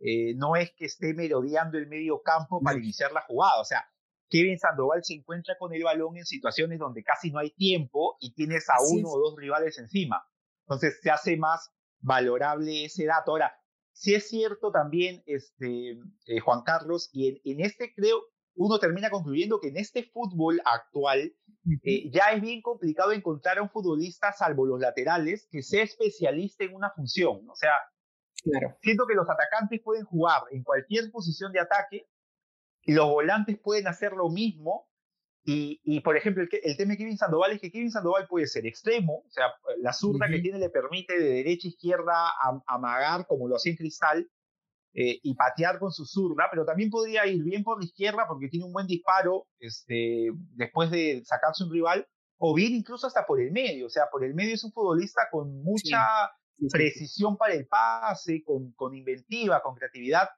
[0.00, 3.84] eh, no es que esté merodeando el medio campo para iniciar la jugada, o sea,
[4.30, 8.32] Kevin Sandoval se encuentra con el balón en situaciones donde casi no hay tiempo y
[8.32, 10.24] tienes a uno o dos rivales encima.
[10.62, 13.32] Entonces se hace más valorable ese dato.
[13.32, 13.52] Ahora,
[13.92, 18.22] sí es cierto también, este, eh, Juan Carlos, y en, este creo,
[18.54, 21.32] uno termina concluyendo que en este fútbol actual
[21.82, 26.64] eh, ya es bien complicado encontrar a un futbolista, salvo los laterales, que sea especialista
[26.64, 27.48] en una función.
[27.48, 27.72] O sea,
[28.82, 32.06] siento que los atacantes pueden jugar en cualquier posición de ataque
[32.82, 34.90] y los volantes pueden hacer lo mismo
[35.42, 39.24] y, por ejemplo, el, tema de Kevin Sandoval es que Kevin Sandoval puede ser extremo,
[39.26, 39.46] o sea,
[39.78, 42.14] la zurda que tiene le permite de derecha a izquierda
[42.66, 44.30] amagar, como lo hacía en Cristal,
[44.94, 48.48] eh, y patear con su zurda, pero también podría ir bien por la izquierda porque
[48.48, 52.06] tiene un buen disparo este, después de sacarse un rival,
[52.38, 55.28] o bien incluso hasta por el medio, o sea, por el medio es un futbolista
[55.30, 56.00] con mucha
[56.70, 60.28] precisión para el pase, con, con inventiva, con creatividad,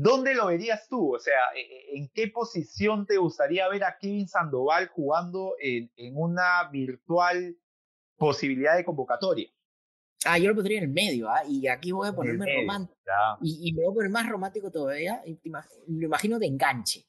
[0.00, 1.16] ¿Dónde lo verías tú?
[1.16, 5.90] O sea, e, e, ¿en qué posición te gustaría ver a Kevin Sandoval jugando en,
[6.14, 7.56] una virtual
[8.16, 9.50] posibilidad de convocatoria?
[10.24, 11.42] Ah, yo lo pondría en el medio, ¿ah?
[11.46, 12.98] Y aquí voy a ponerme romántico.
[13.40, 15.22] Y, me voy a poner más romántico todavía.
[15.86, 17.06] lo imagino de enganche.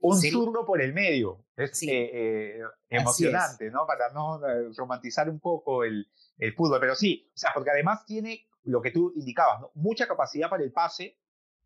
[0.00, 1.44] Un zurdo por el medio.
[1.56, 3.86] Es eh, eh, emocionante, ¿no?
[3.86, 6.80] Para no eh, romantizar un poco el, el, fútbol.
[6.80, 9.70] Pero sí, o sea, porque además tiene lo que tú indicabas, ¿no?
[9.74, 11.18] Mucha capacidad para el pase,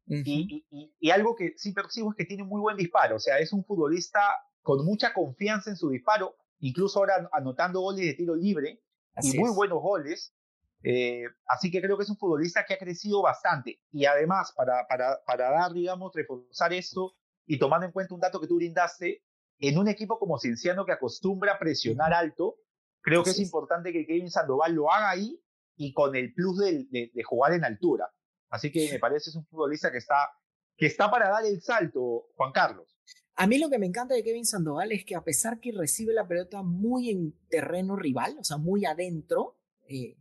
[0.09, 3.65] y, algo que sí percibo es que tiene muy buen disparo, o sea, es un
[3.65, 4.21] futbolista
[4.63, 8.83] con mucha confianza en su disparo, incluso ahora anotando goles de tiro libre
[9.23, 10.35] y muy buenos goles.
[10.83, 13.81] Eh, así que creo que es un futbolista que ha crecido bastante.
[13.91, 17.15] Y además, para, para, para dar, digamos, reforzar esto
[17.47, 19.23] y tomando en cuenta un dato que tú brindaste,
[19.59, 22.57] en un equipo como Cienciano que acostumbra a presionar alto,
[23.01, 25.41] creo que es, importante que Kevin Sandoval lo haga ahí
[25.77, 28.11] y con el plus de jugar en altura.
[28.51, 30.31] Así que me parece es un futbolista que está,
[30.77, 32.97] que está para dar el salto, Juan Carlos.
[33.35, 36.15] A mí lo que me encanta de Kevin Sandoval es que a pesar que recibe
[36.15, 39.59] la pelota muy en terreno rival, o sea, muy adentro
[39.89, 40.17] eh,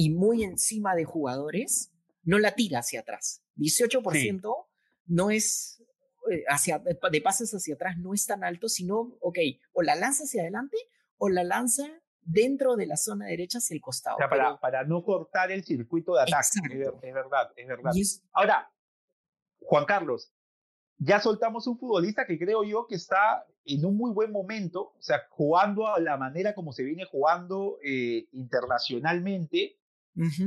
[0.00, 3.42] y muy encima de jugadores, no la tira hacia atrás.
[3.56, 4.54] 18%
[5.06, 5.82] no es
[6.30, 9.38] eh, hacia, de pases hacia atrás no es tan alto, sino, ok,
[9.72, 10.76] o la lanza hacia adelante
[11.16, 11.82] o la lanza
[12.20, 14.14] dentro de la zona derecha hacia el costado.
[14.14, 16.60] O sea, para, para no cortar el circuito de ataque.
[17.02, 17.92] Es, verdad, es verdad.
[18.30, 18.70] Ahora,
[19.62, 20.32] Juan Carlos,
[20.98, 25.02] ya soltamos un futbolista que creo yo que está en un muy buen momento, o
[25.02, 29.77] sea, jugando a la manera como se viene jugando eh, internacionalmente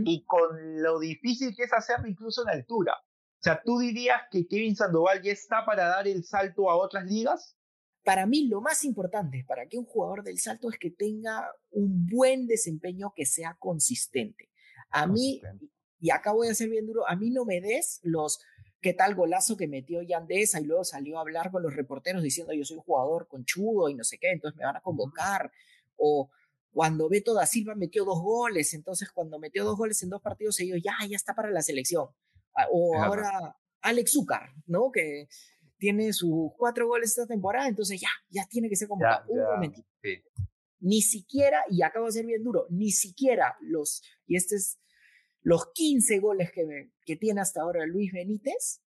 [0.05, 2.93] y con lo difícil que es hacerlo incluso en altura.
[2.93, 7.05] O sea, ¿tú dirías que Kevin Sandoval ya está para dar el salto a otras
[7.05, 7.57] ligas?
[8.03, 12.05] Para mí lo más importante para que un jugador del salto es que tenga un
[12.05, 14.49] buen desempeño que sea consistente.
[14.89, 15.41] A mí,
[15.99, 18.39] y acá voy a ser bien duro, a mí no me des los
[18.81, 22.53] qué tal golazo que metió Yandesa y luego salió a hablar con los reporteros diciendo
[22.53, 25.51] yo soy un jugador conchudo y no sé qué, entonces me van a convocar.
[25.95, 26.29] O
[26.71, 30.59] cuando Beto da Silva metió dos goles, entonces cuando metió dos goles en dos partidos,
[30.59, 32.07] ellos ya, ya está para la selección.
[32.55, 34.91] Ah, o ahora Alex Zúcar, ¿no?
[34.91, 35.27] Que
[35.77, 39.25] tiene sus cuatro goles esta temporada, entonces ya, ya tiene que ser convocado.
[39.27, 39.87] un momentito.
[40.79, 44.79] Ni siquiera, y acabo de ser bien duro, ni siquiera los, y este es
[45.41, 48.81] los 15 goles que, que tiene hasta ahora Luis Benítez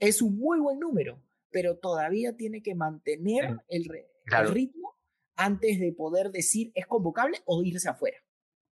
[0.00, 3.84] es un muy buen número, pero todavía tiene que mantener el,
[4.48, 4.96] ritmo
[5.40, 8.18] antes de poder decir es convocable o irse afuera.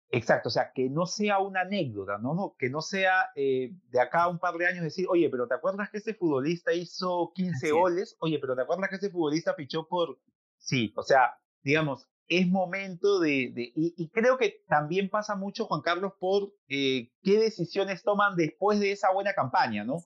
[0.10, 2.34] Exacto, o sea, que no sea una anécdota, ¿no?
[2.34, 5.48] no que no sea eh, de acá a un par de años decir, oye, pero
[5.48, 8.16] ¿te acuerdas que ese futbolista hizo 15 goles?
[8.20, 10.20] Oye, pero ¿te acuerdas que ese futbolista fichó por...
[10.58, 16.14] Sí, o sea, digamos, es momento de, y, creo que también pasa mucho, Juan Carlos,
[16.20, 19.98] por eh, qué decisiones toman después de esa buena campaña, ¿no?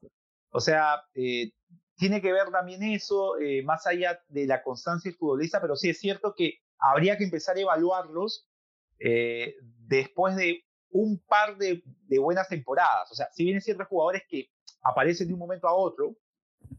[0.52, 1.52] O sea, eh,
[2.00, 5.90] tiene que ver también eso, eh, más allá de la constancia del futbolista, pero sí
[5.90, 8.48] es cierto que habría que empezar a evaluarlos
[9.88, 13.10] después de un par de, de, buenas temporadas.
[13.12, 14.50] O sea, si bien ciertos jugadores que
[14.84, 16.18] aparecen de un momento a otro,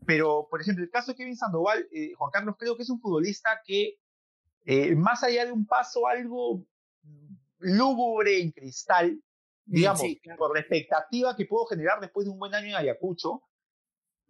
[0.06, 3.62] pero, por ejemplo, el caso de Kevin Sandoval, Juan Carlos, creo que es un futbolista
[3.64, 4.00] que
[4.64, 6.64] eh, más allá de un paso algo
[7.58, 9.12] lúgubre en cristal,
[9.66, 10.02] mm, digamos,
[10.36, 13.42] por la expectativa que puedo generar después de un buen año en Ayacucho,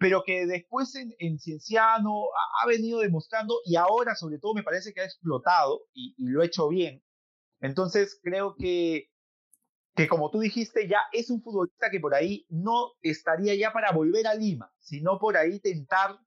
[0.00, 2.24] pero que después en, Cienciano
[2.62, 6.46] ha, venido demostrando y ahora sobre todo me parece que ha explotado y, lo ha
[6.46, 7.04] hecho bien.
[7.60, 9.10] Entonces creo que,
[9.94, 13.92] que como tú dijiste, ya es un futbolista que por ahí no estaría ya para
[13.92, 16.18] volver a Lima, sino por ahí tentar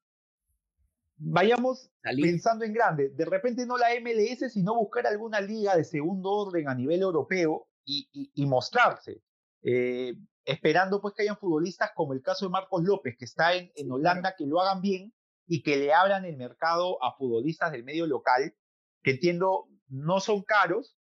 [1.18, 3.10] vayamos pensando en grande.
[3.10, 7.68] De repente no la MLS, sino buscar alguna liga de segundo orden a nivel europeo
[7.86, 9.24] y, mostrarse.
[9.64, 10.14] Eh,
[10.46, 13.92] esperando pues que hayan futbolistas como el caso de Marcos López, que está en, en
[13.92, 15.14] Holanda, que lo hagan bien
[15.48, 18.56] y que le abran el mercado a futbolistas del medio local,
[19.02, 20.98] que entiendo no son caros,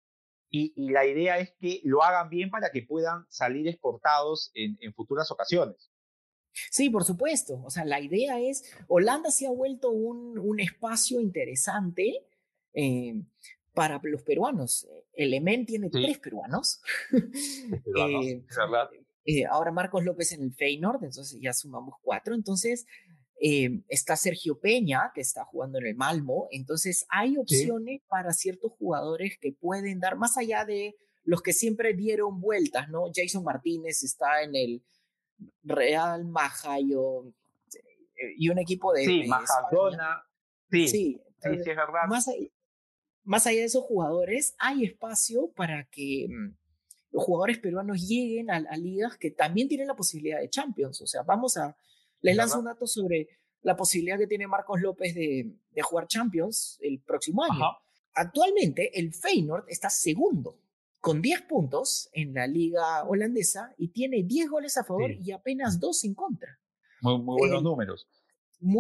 [0.55, 5.31] y, la idea es que lo hagan bien para que puedan salir exportados en futuras
[5.31, 5.91] ocasiones.
[6.71, 7.61] Sí, por supuesto.
[7.65, 12.27] O sea, la idea es, Holanda se ha vuelto un, un espacio interesante
[12.75, 13.23] eh,
[13.75, 14.89] para los peruanos.
[15.15, 16.83] El EMEN tiene tres peruanos.
[17.95, 18.91] Eh, verdad.
[19.25, 22.35] Eh, ahora Marcos López en el Feyenoord, entonces ya sumamos cuatro.
[22.35, 22.87] Entonces
[23.89, 26.47] está Sergio Peña, que está jugando en el Malmo.
[26.53, 31.95] Entonces hay opciones para ciertos jugadores que pueden dar, más allá de los que siempre
[31.95, 33.05] dieron vueltas, ¿no?
[33.15, 34.83] Jason Martínez está en el
[35.63, 39.05] Real Majayo eh, y un equipo de.
[39.05, 40.25] Sí, Majadona.
[40.71, 42.07] Sí, sí, sí, es verdad.
[43.25, 46.57] Más, allá de esos jugadores, hay espacio para que mm,
[47.13, 51.01] los jugadores peruanos lleguen a, ligas que también tienen la posibilidad de Champions.
[51.03, 51.77] O sea, vamos a.
[52.23, 53.29] Les lanzo un dato sobre
[53.63, 57.65] la posibilidad que tiene Marcos López de, jugar Champions el próximo año.
[58.15, 60.59] Actualmente, el Feyenoord está segundo
[61.01, 65.81] con 10 puntos en la liga holandesa y tiene 10 goles a favor y apenas
[65.81, 66.59] 2 en contra.
[67.01, 68.09] Muy, buenos eh, números.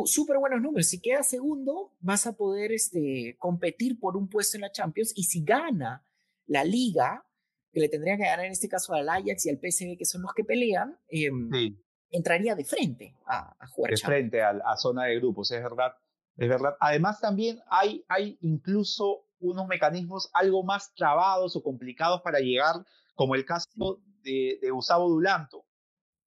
[0.05, 0.87] Súper buenos números.
[0.87, 5.25] Si queda segundo, vas a poder este, competir por un puesto en la Champions y
[5.25, 6.05] si gana
[6.47, 7.27] la liga,
[7.73, 10.23] que le tendría que ganar en este caso al Ajax y al PSV, que son
[10.23, 11.77] los que pelean, em,
[12.11, 13.91] entraría de frente a, a jugar.
[13.91, 15.93] De frente a, a, zona de grupos, es verdad.
[16.37, 16.77] Es verdad.
[16.81, 22.77] Además, también hay, hay incluso unos mecanismos algo más trabados o complicados para llegar,
[23.15, 25.65] como el caso de, de Gustavo Dulanto,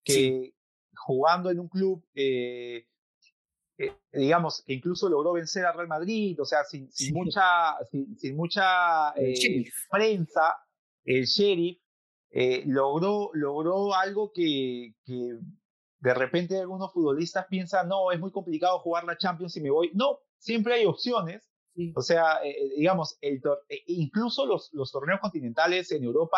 [0.03, 0.53] que
[0.95, 2.87] jugando en un club, eh,
[3.77, 7.75] eh, digamos, que incluso logró vencer a Real Madrid, o sea, sin, sin mucha,
[8.17, 10.55] sin, mucha eh, prensa,
[11.05, 11.77] el sheriff
[12.65, 15.39] logró, logró algo que, que
[16.05, 19.91] de repente algunos futbolistas piensan, no, es muy complicado jugar la Champions y me voy.
[19.95, 21.49] No, siempre hay opciones.
[21.95, 26.37] O sea, eh, eh, digamos, el eh, incluso los, los torneos continentales en Europa,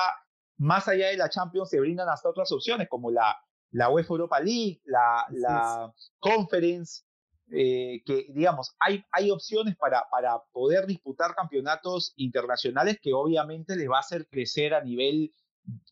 [0.57, 3.37] más allá de la Champions, se brindan hasta otras opciones, como la,
[3.71, 7.03] la UEFA Europa League, la, la Conference,
[7.49, 13.97] que digamos, hay, hay opciones para, para poder disputar campeonatos internacionales que obviamente les va
[13.97, 15.31] a hacer crecer a nivel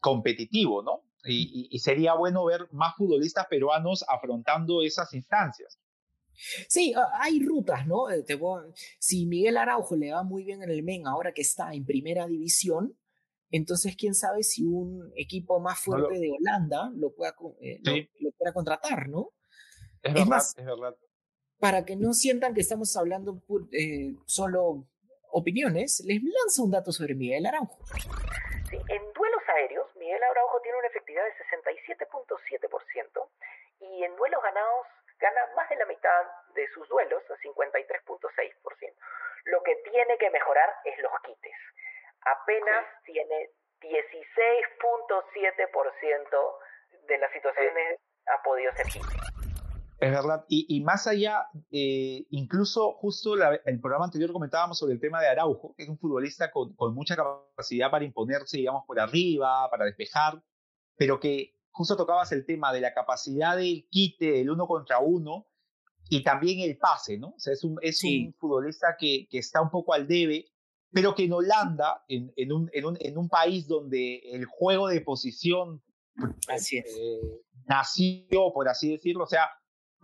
[0.02, 1.04] competitivo, ¿no?
[1.28, 5.80] y, y sería bueno ver más futbolistas peruanos afrontando esas instancias.
[6.68, 8.10] Sí, hay rutas, ¿no?
[8.10, 8.26] Eh,
[9.00, 12.28] si Miguel Araujo le va muy bien en el Men ahora que está en primera
[12.28, 12.98] división,
[13.52, 17.80] entonces quién sabe si un equipo más fuerte de Holanda lo pueda, eh,
[18.20, 19.32] lo, pueda contratar, ¿no?
[20.02, 20.96] Es, verdad, más, es verdad.
[21.66, 23.42] Para que no sientan que estamos hablando
[23.74, 24.86] eh, solo
[25.34, 27.80] opiniones, les lanzo un dato sobre Miguel Araujo.
[28.70, 33.30] Sí, en duelos aéreos, Miguel Araujo tiene una efectividad de 67.7%
[33.82, 34.86] y en duelos ganados
[35.18, 36.22] gana más de la mitad
[36.54, 38.94] de sus duelos, a 53.6%.
[39.46, 41.58] Lo que tiene que mejorar es los quites.
[42.22, 43.50] Apenas tiene
[43.82, 46.60] 16.7%
[47.08, 49.35] de las situaciones ha podido ser quite.
[49.98, 55.22] Es verdad, y, más allá, eh, incluso justo el programa anterior comentábamos sobre el tema
[55.22, 59.70] de Araujo, que es un futbolista con, con, mucha capacidad para imponerse, digamos, por arriba,
[59.72, 60.44] para despejar,
[60.98, 65.48] pero que justo tocabas el tema de la capacidad del quite, del uno contra uno,
[66.10, 67.30] y también el pase, ¿no?
[67.30, 70.52] O sea, es un, es un futbolista que, que, está un poco al debe,
[70.92, 74.88] pero que en Holanda, en, en, un, en, un, en un país donde el juego
[74.88, 75.82] de posición
[76.48, 76.86] así es.
[76.86, 79.50] Eh, nació, por así decirlo, o sea,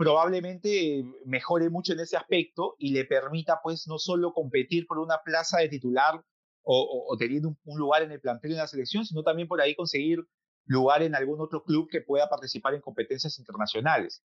[0.01, 5.19] probablemente mejore mucho en ese aspecto y le permita pues no solo competir por una
[5.23, 6.25] plaza de titular
[6.63, 9.75] o, o, teniendo un, lugar en el plantel de la selección, sino también por ahí
[9.75, 10.25] conseguir
[10.65, 14.23] lugar en algún otro club que pueda participar en competencias internacionales.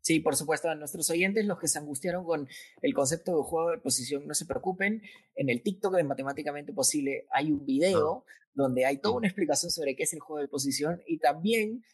[0.00, 2.48] Sí, por supuesto, a nuestros oyentes, los que se angustiaron con
[2.80, 5.02] el concepto de juego de posición, no se preocupen.
[5.36, 9.94] En el TikTok de Matemáticamente Posible hay un video donde hay toda una explicación sobre
[9.94, 11.84] qué es el juego de posición y también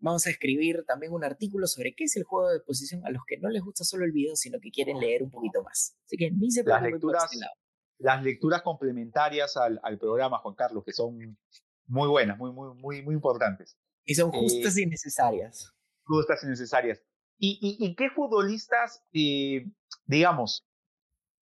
[0.00, 3.22] vamos a escribir también un artículo sobre qué es el juego de posición a los
[3.26, 5.96] que no les gusta solo el video, sino que quieren leer un poquito más.
[6.04, 7.46] Así que ni se las lecturas, este
[7.98, 11.18] las lecturas complementarias al, al, programa, Juan Carlos, que son
[11.86, 13.76] muy buenas, muy, muy, muy, muy importantes.
[14.04, 15.72] Y son eh, justas y necesarias.
[16.04, 17.02] Justas y necesarias.
[17.40, 19.66] ¿Y, y, qué futbolistas, eh,
[20.06, 20.66] digamos,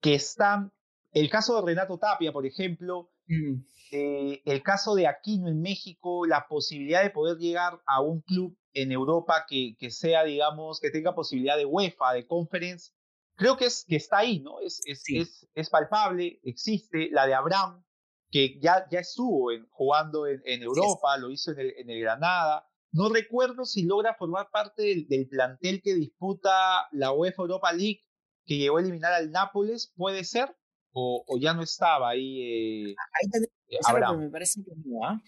[0.02, 0.72] que están,
[1.12, 3.64] el caso de Renato Tapia, por ejemplo, mm.
[3.92, 8.58] Eh, el caso de Aquino en México, la posibilidad de poder llegar a un club
[8.72, 12.90] en Europa que, que sea, digamos, que tenga posibilidad de UEFA, de conference,
[13.36, 14.60] creo que, es, que está ahí, ¿no?
[14.60, 17.08] Es, es, es, es palpable, existe.
[17.12, 17.84] La de Abraham,
[18.30, 22.68] que ya, ya estuvo jugando en, en Europa, lo hizo en el, en el, Granada.
[22.92, 28.04] No recuerdo si logra formar parte del, del, plantel que disputa la UEFA Europa League,
[28.46, 30.56] que llegó a eliminar al Nápoles, puede ser,
[30.98, 32.88] o, o ya no estaba ahí.
[32.90, 35.22] Eh, ahí eh, me parece que no, ¿ah?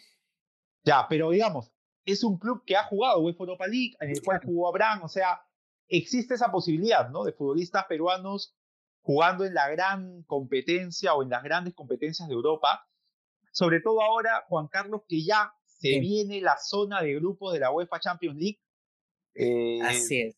[0.82, 1.70] Ya, pero digamos,
[2.06, 5.08] es un club que ha jugado UEFA Europa League, en el cual jugó Abraham, o
[5.08, 5.42] sea,
[5.88, 7.22] existe esa posibilidad, ¿no?
[7.22, 8.56] De futbolistas peruanos
[9.02, 12.86] jugando en la gran competencia o en las grandes competencias de Europa.
[13.52, 17.70] Sobre todo ahora, Juan Carlos, que ya se viene la zona de grupos de la
[17.70, 18.60] UEFA Champions League.
[19.34, 20.36] Eh, Así es.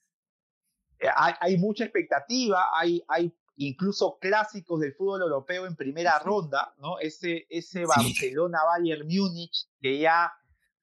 [1.15, 6.99] Hay, hay, mucha expectativa, hay, hay incluso clásicos del fútbol europeo en primera ronda, ¿no?
[6.99, 10.33] Ese, ese Barcelona-Bayern Múnich que ya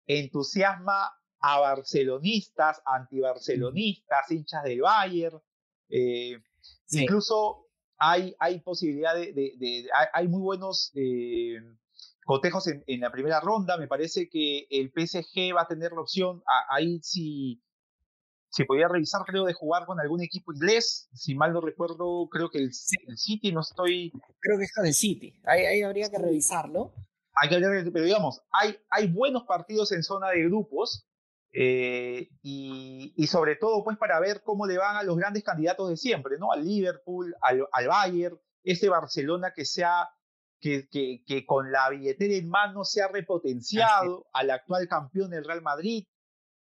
[0.06, 5.42] entusiasma a barcelonistas, antibarcelonistas, hinchas del Bayern.
[5.90, 6.38] Eh,
[6.92, 7.66] incluso
[7.98, 11.58] hay, hay posibilidad de, de, hay, muy buenos eh,
[12.26, 13.78] cotejos en, en, la primera ronda.
[13.78, 17.60] Me parece que el PSG va a tener la opción, ahí si
[18.50, 21.10] se podía revisar, creo, de jugar con algún equipo inglés.
[21.14, 24.12] Si mal no recuerdo, creo que el, City, no estoy.
[24.40, 25.40] Creo que está del City.
[25.46, 26.94] Ahí, habría que revisarlo.
[27.40, 27.60] Hay que
[27.92, 31.08] pero digamos, hay, hay buenos partidos en zona de grupos.
[31.54, 35.90] Eh, y, y, sobre todo, pues, para ver cómo le van a los grandes candidatos
[35.90, 36.52] de siempre, ¿no?
[36.52, 40.10] Al Liverpool, al, al Bayern, este Barcelona que sea.
[40.60, 45.46] Que, que, que con la billetera en mano se ha repotenciado al actual campeón del
[45.46, 46.08] Real Madrid,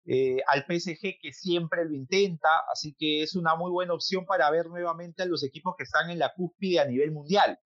[0.05, 4.49] eh, al PSG que siempre lo intenta, así que es una muy buena opción para
[4.51, 7.59] ver nuevamente a los equipos que están en la cúspide a nivel mundial.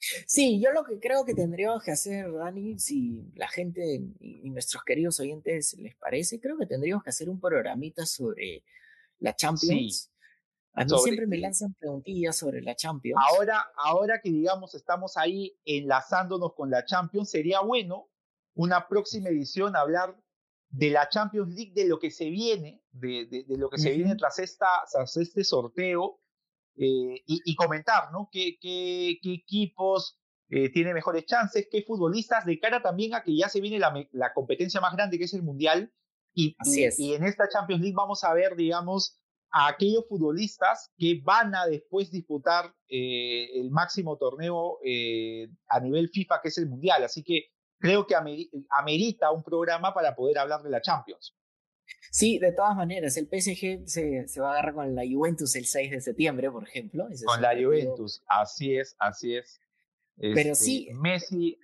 [0.00, 4.84] Sí, yo lo que creo que tendríamos que hacer, Dani, si la gente y nuestros
[4.84, 8.64] queridos oyentes les parece, creo que tendríamos que hacer un programita sobre
[9.18, 10.12] la Champions.
[10.74, 13.20] A mí siempre me lanzan preguntillas sobre la Champions.
[13.30, 18.08] Ahora, ahora que digamos estamos ahí enlazándonos con la Champions, sería bueno
[18.54, 20.16] una próxima edición hablar
[20.70, 24.16] de la Champions League, de lo que se viene, de, de, lo que se viene
[24.16, 26.20] tras, esta, tras este sorteo
[26.76, 28.28] eh, y, y, comentar, ¿no?
[28.30, 30.18] ¿Qué, qué, qué equipos
[30.50, 31.68] eh, tienen mejores chances?
[31.70, 32.44] ¿Qué futbolistas?
[32.44, 35.34] De cara también a que ya se viene la, la competencia más grande que es
[35.34, 35.92] el Mundial.
[36.34, 37.00] Y, Así es.
[37.00, 39.18] y en esta Champions League vamos a ver, digamos,
[39.50, 46.10] a aquellos futbolistas que van a después disputar eh, el máximo torneo eh, a nivel
[46.10, 47.02] FIFA, que es el Mundial.
[47.02, 47.46] Así que
[47.78, 48.14] creo que
[48.70, 51.34] amerita un programa para poder hablar de la Champions.
[52.10, 55.66] Sí, de todas maneras, el PSG se, se va a agarrar con la Juventus el
[55.66, 57.06] 6 de septiembre, por ejemplo.
[57.24, 59.60] con la Juventus, así es, así es.
[60.16, 60.88] Pero este, sí.
[60.92, 61.58] Messi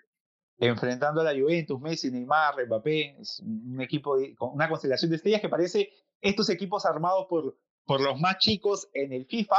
[0.58, 5.40] enfrentando a la Juventus, Messi, Neymar, Mbappé, es un equipo, con una constelación de estrellas
[5.40, 5.90] que parece
[6.20, 9.56] estos equipos armados por, por los más chicos en el FIFA,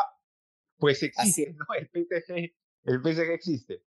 [0.77, 1.65] pues existe, ¿no?
[1.77, 2.53] El PSG,
[2.85, 3.83] el PSG existe.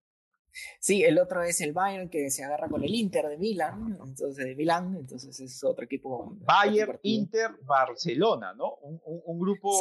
[0.79, 4.45] Sí, el otro es el Bayern que se agarra con el Inter de Milán, entonces
[4.45, 6.37] de Milán, entonces es otro equipo.
[6.41, 8.75] Bayern, Inter, Barcelona, ¿no?
[8.75, 9.79] Un, grupo,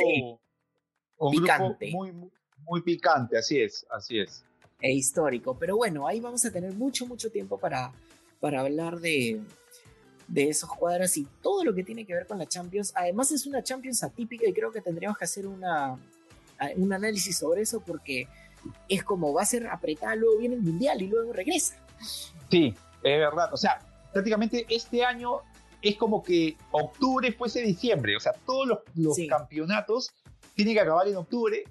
[1.17, 2.13] un grupo muy,
[2.57, 4.43] muy picante, así es, así es.
[4.81, 7.93] E histórico, pero bueno, ahí vamos a tener mucho, mucho tiempo para,
[8.39, 9.41] para hablar de,
[10.27, 12.91] de esos cuadros y todo lo que tiene que ver con la Champions.
[12.95, 15.97] Además es una Champions atípica y creo que tendríamos que hacer una,
[16.75, 18.27] un análisis sobre eso porque
[18.89, 21.75] es como va a ser apretada, luego viene el Mundial y luego regresa.
[22.49, 23.53] Sí, es verdad.
[23.53, 23.79] O sea,
[24.11, 25.41] prácticamente este año
[25.81, 28.15] es como que octubre fuese diciembre.
[28.15, 30.11] O sea, todos los, campeonatos
[30.55, 31.63] tienen que acabar en octubre.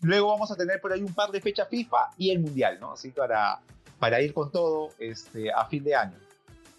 [0.00, 2.92] Luego vamos a tener por ahí un par de fechas FIFA y el Mundial, ¿no?
[2.92, 3.60] Así para,
[3.98, 6.16] para ir con todo este, a fin de año.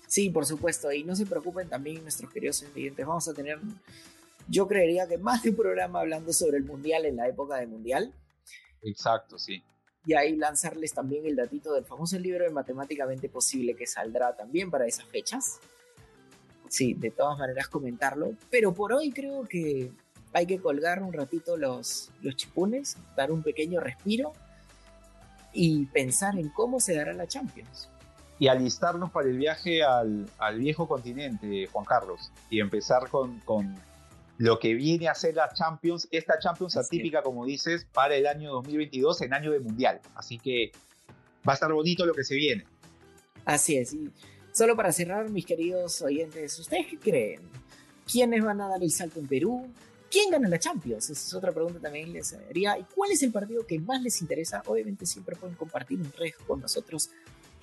[0.08, 0.92] Sí, por supuesto.
[0.92, 3.06] Y no se preocupen también nuestros queridos clientes.
[3.06, 3.60] Vamos a tener,
[4.48, 7.68] yo creería que más de un programa hablando sobre el Mundial en la época del
[7.68, 8.12] Mundial.
[8.82, 9.64] Exacto, sí.
[10.06, 14.72] Y ahí lanzarles también el datito del famoso libro de Matemáticamente Posible que saldrá también
[14.72, 15.60] para esas fechas.
[16.70, 18.32] Sí, de todas maneras comentarlo.
[18.50, 19.92] Pero por hoy creo que
[20.34, 24.34] hay que colgar un ratito los, los chipunes, dar un pequeño respiro
[25.52, 27.90] y pensar en cómo se dará la Champions
[28.40, 30.26] y alistarnos para el viaje al,
[30.58, 33.76] viejo continente, Juan Carlos, y empezar con, con,
[34.40, 38.54] lo que viene a ser la Champions, esta Champions atípica, como dices, para el año
[38.54, 40.00] 2022, en año de Mundial.
[40.16, 40.72] Así que
[41.48, 42.66] va a estar bonito lo que se viene.
[43.44, 43.94] Así es.
[43.94, 44.10] Y
[44.54, 47.42] solo para cerrar, mis queridos oyentes, ¿ustedes qué creen?
[48.10, 49.68] ¿Quiénes van a dar el salto en Perú?
[50.10, 51.10] ¿Quién gana la Champions?
[51.10, 52.80] Esa es otra pregunta también les haría.
[52.80, 54.64] ¿Y cuál es el partido que más les interesa?
[54.68, 57.10] Obviamente siempre pueden compartir un rejo con nosotros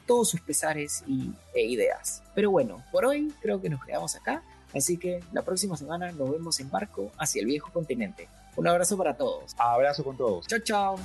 [0.06, 2.22] todos sus pesares y, e ideas.
[2.34, 4.42] Pero bueno, por hoy creo que nos quedamos acá,
[4.74, 8.28] así que la próxima semana nos vemos en barco hacia el viejo continente.
[8.56, 9.54] Un abrazo para todos.
[9.58, 10.46] Abrazo con todos.
[10.46, 10.96] Chao, chao.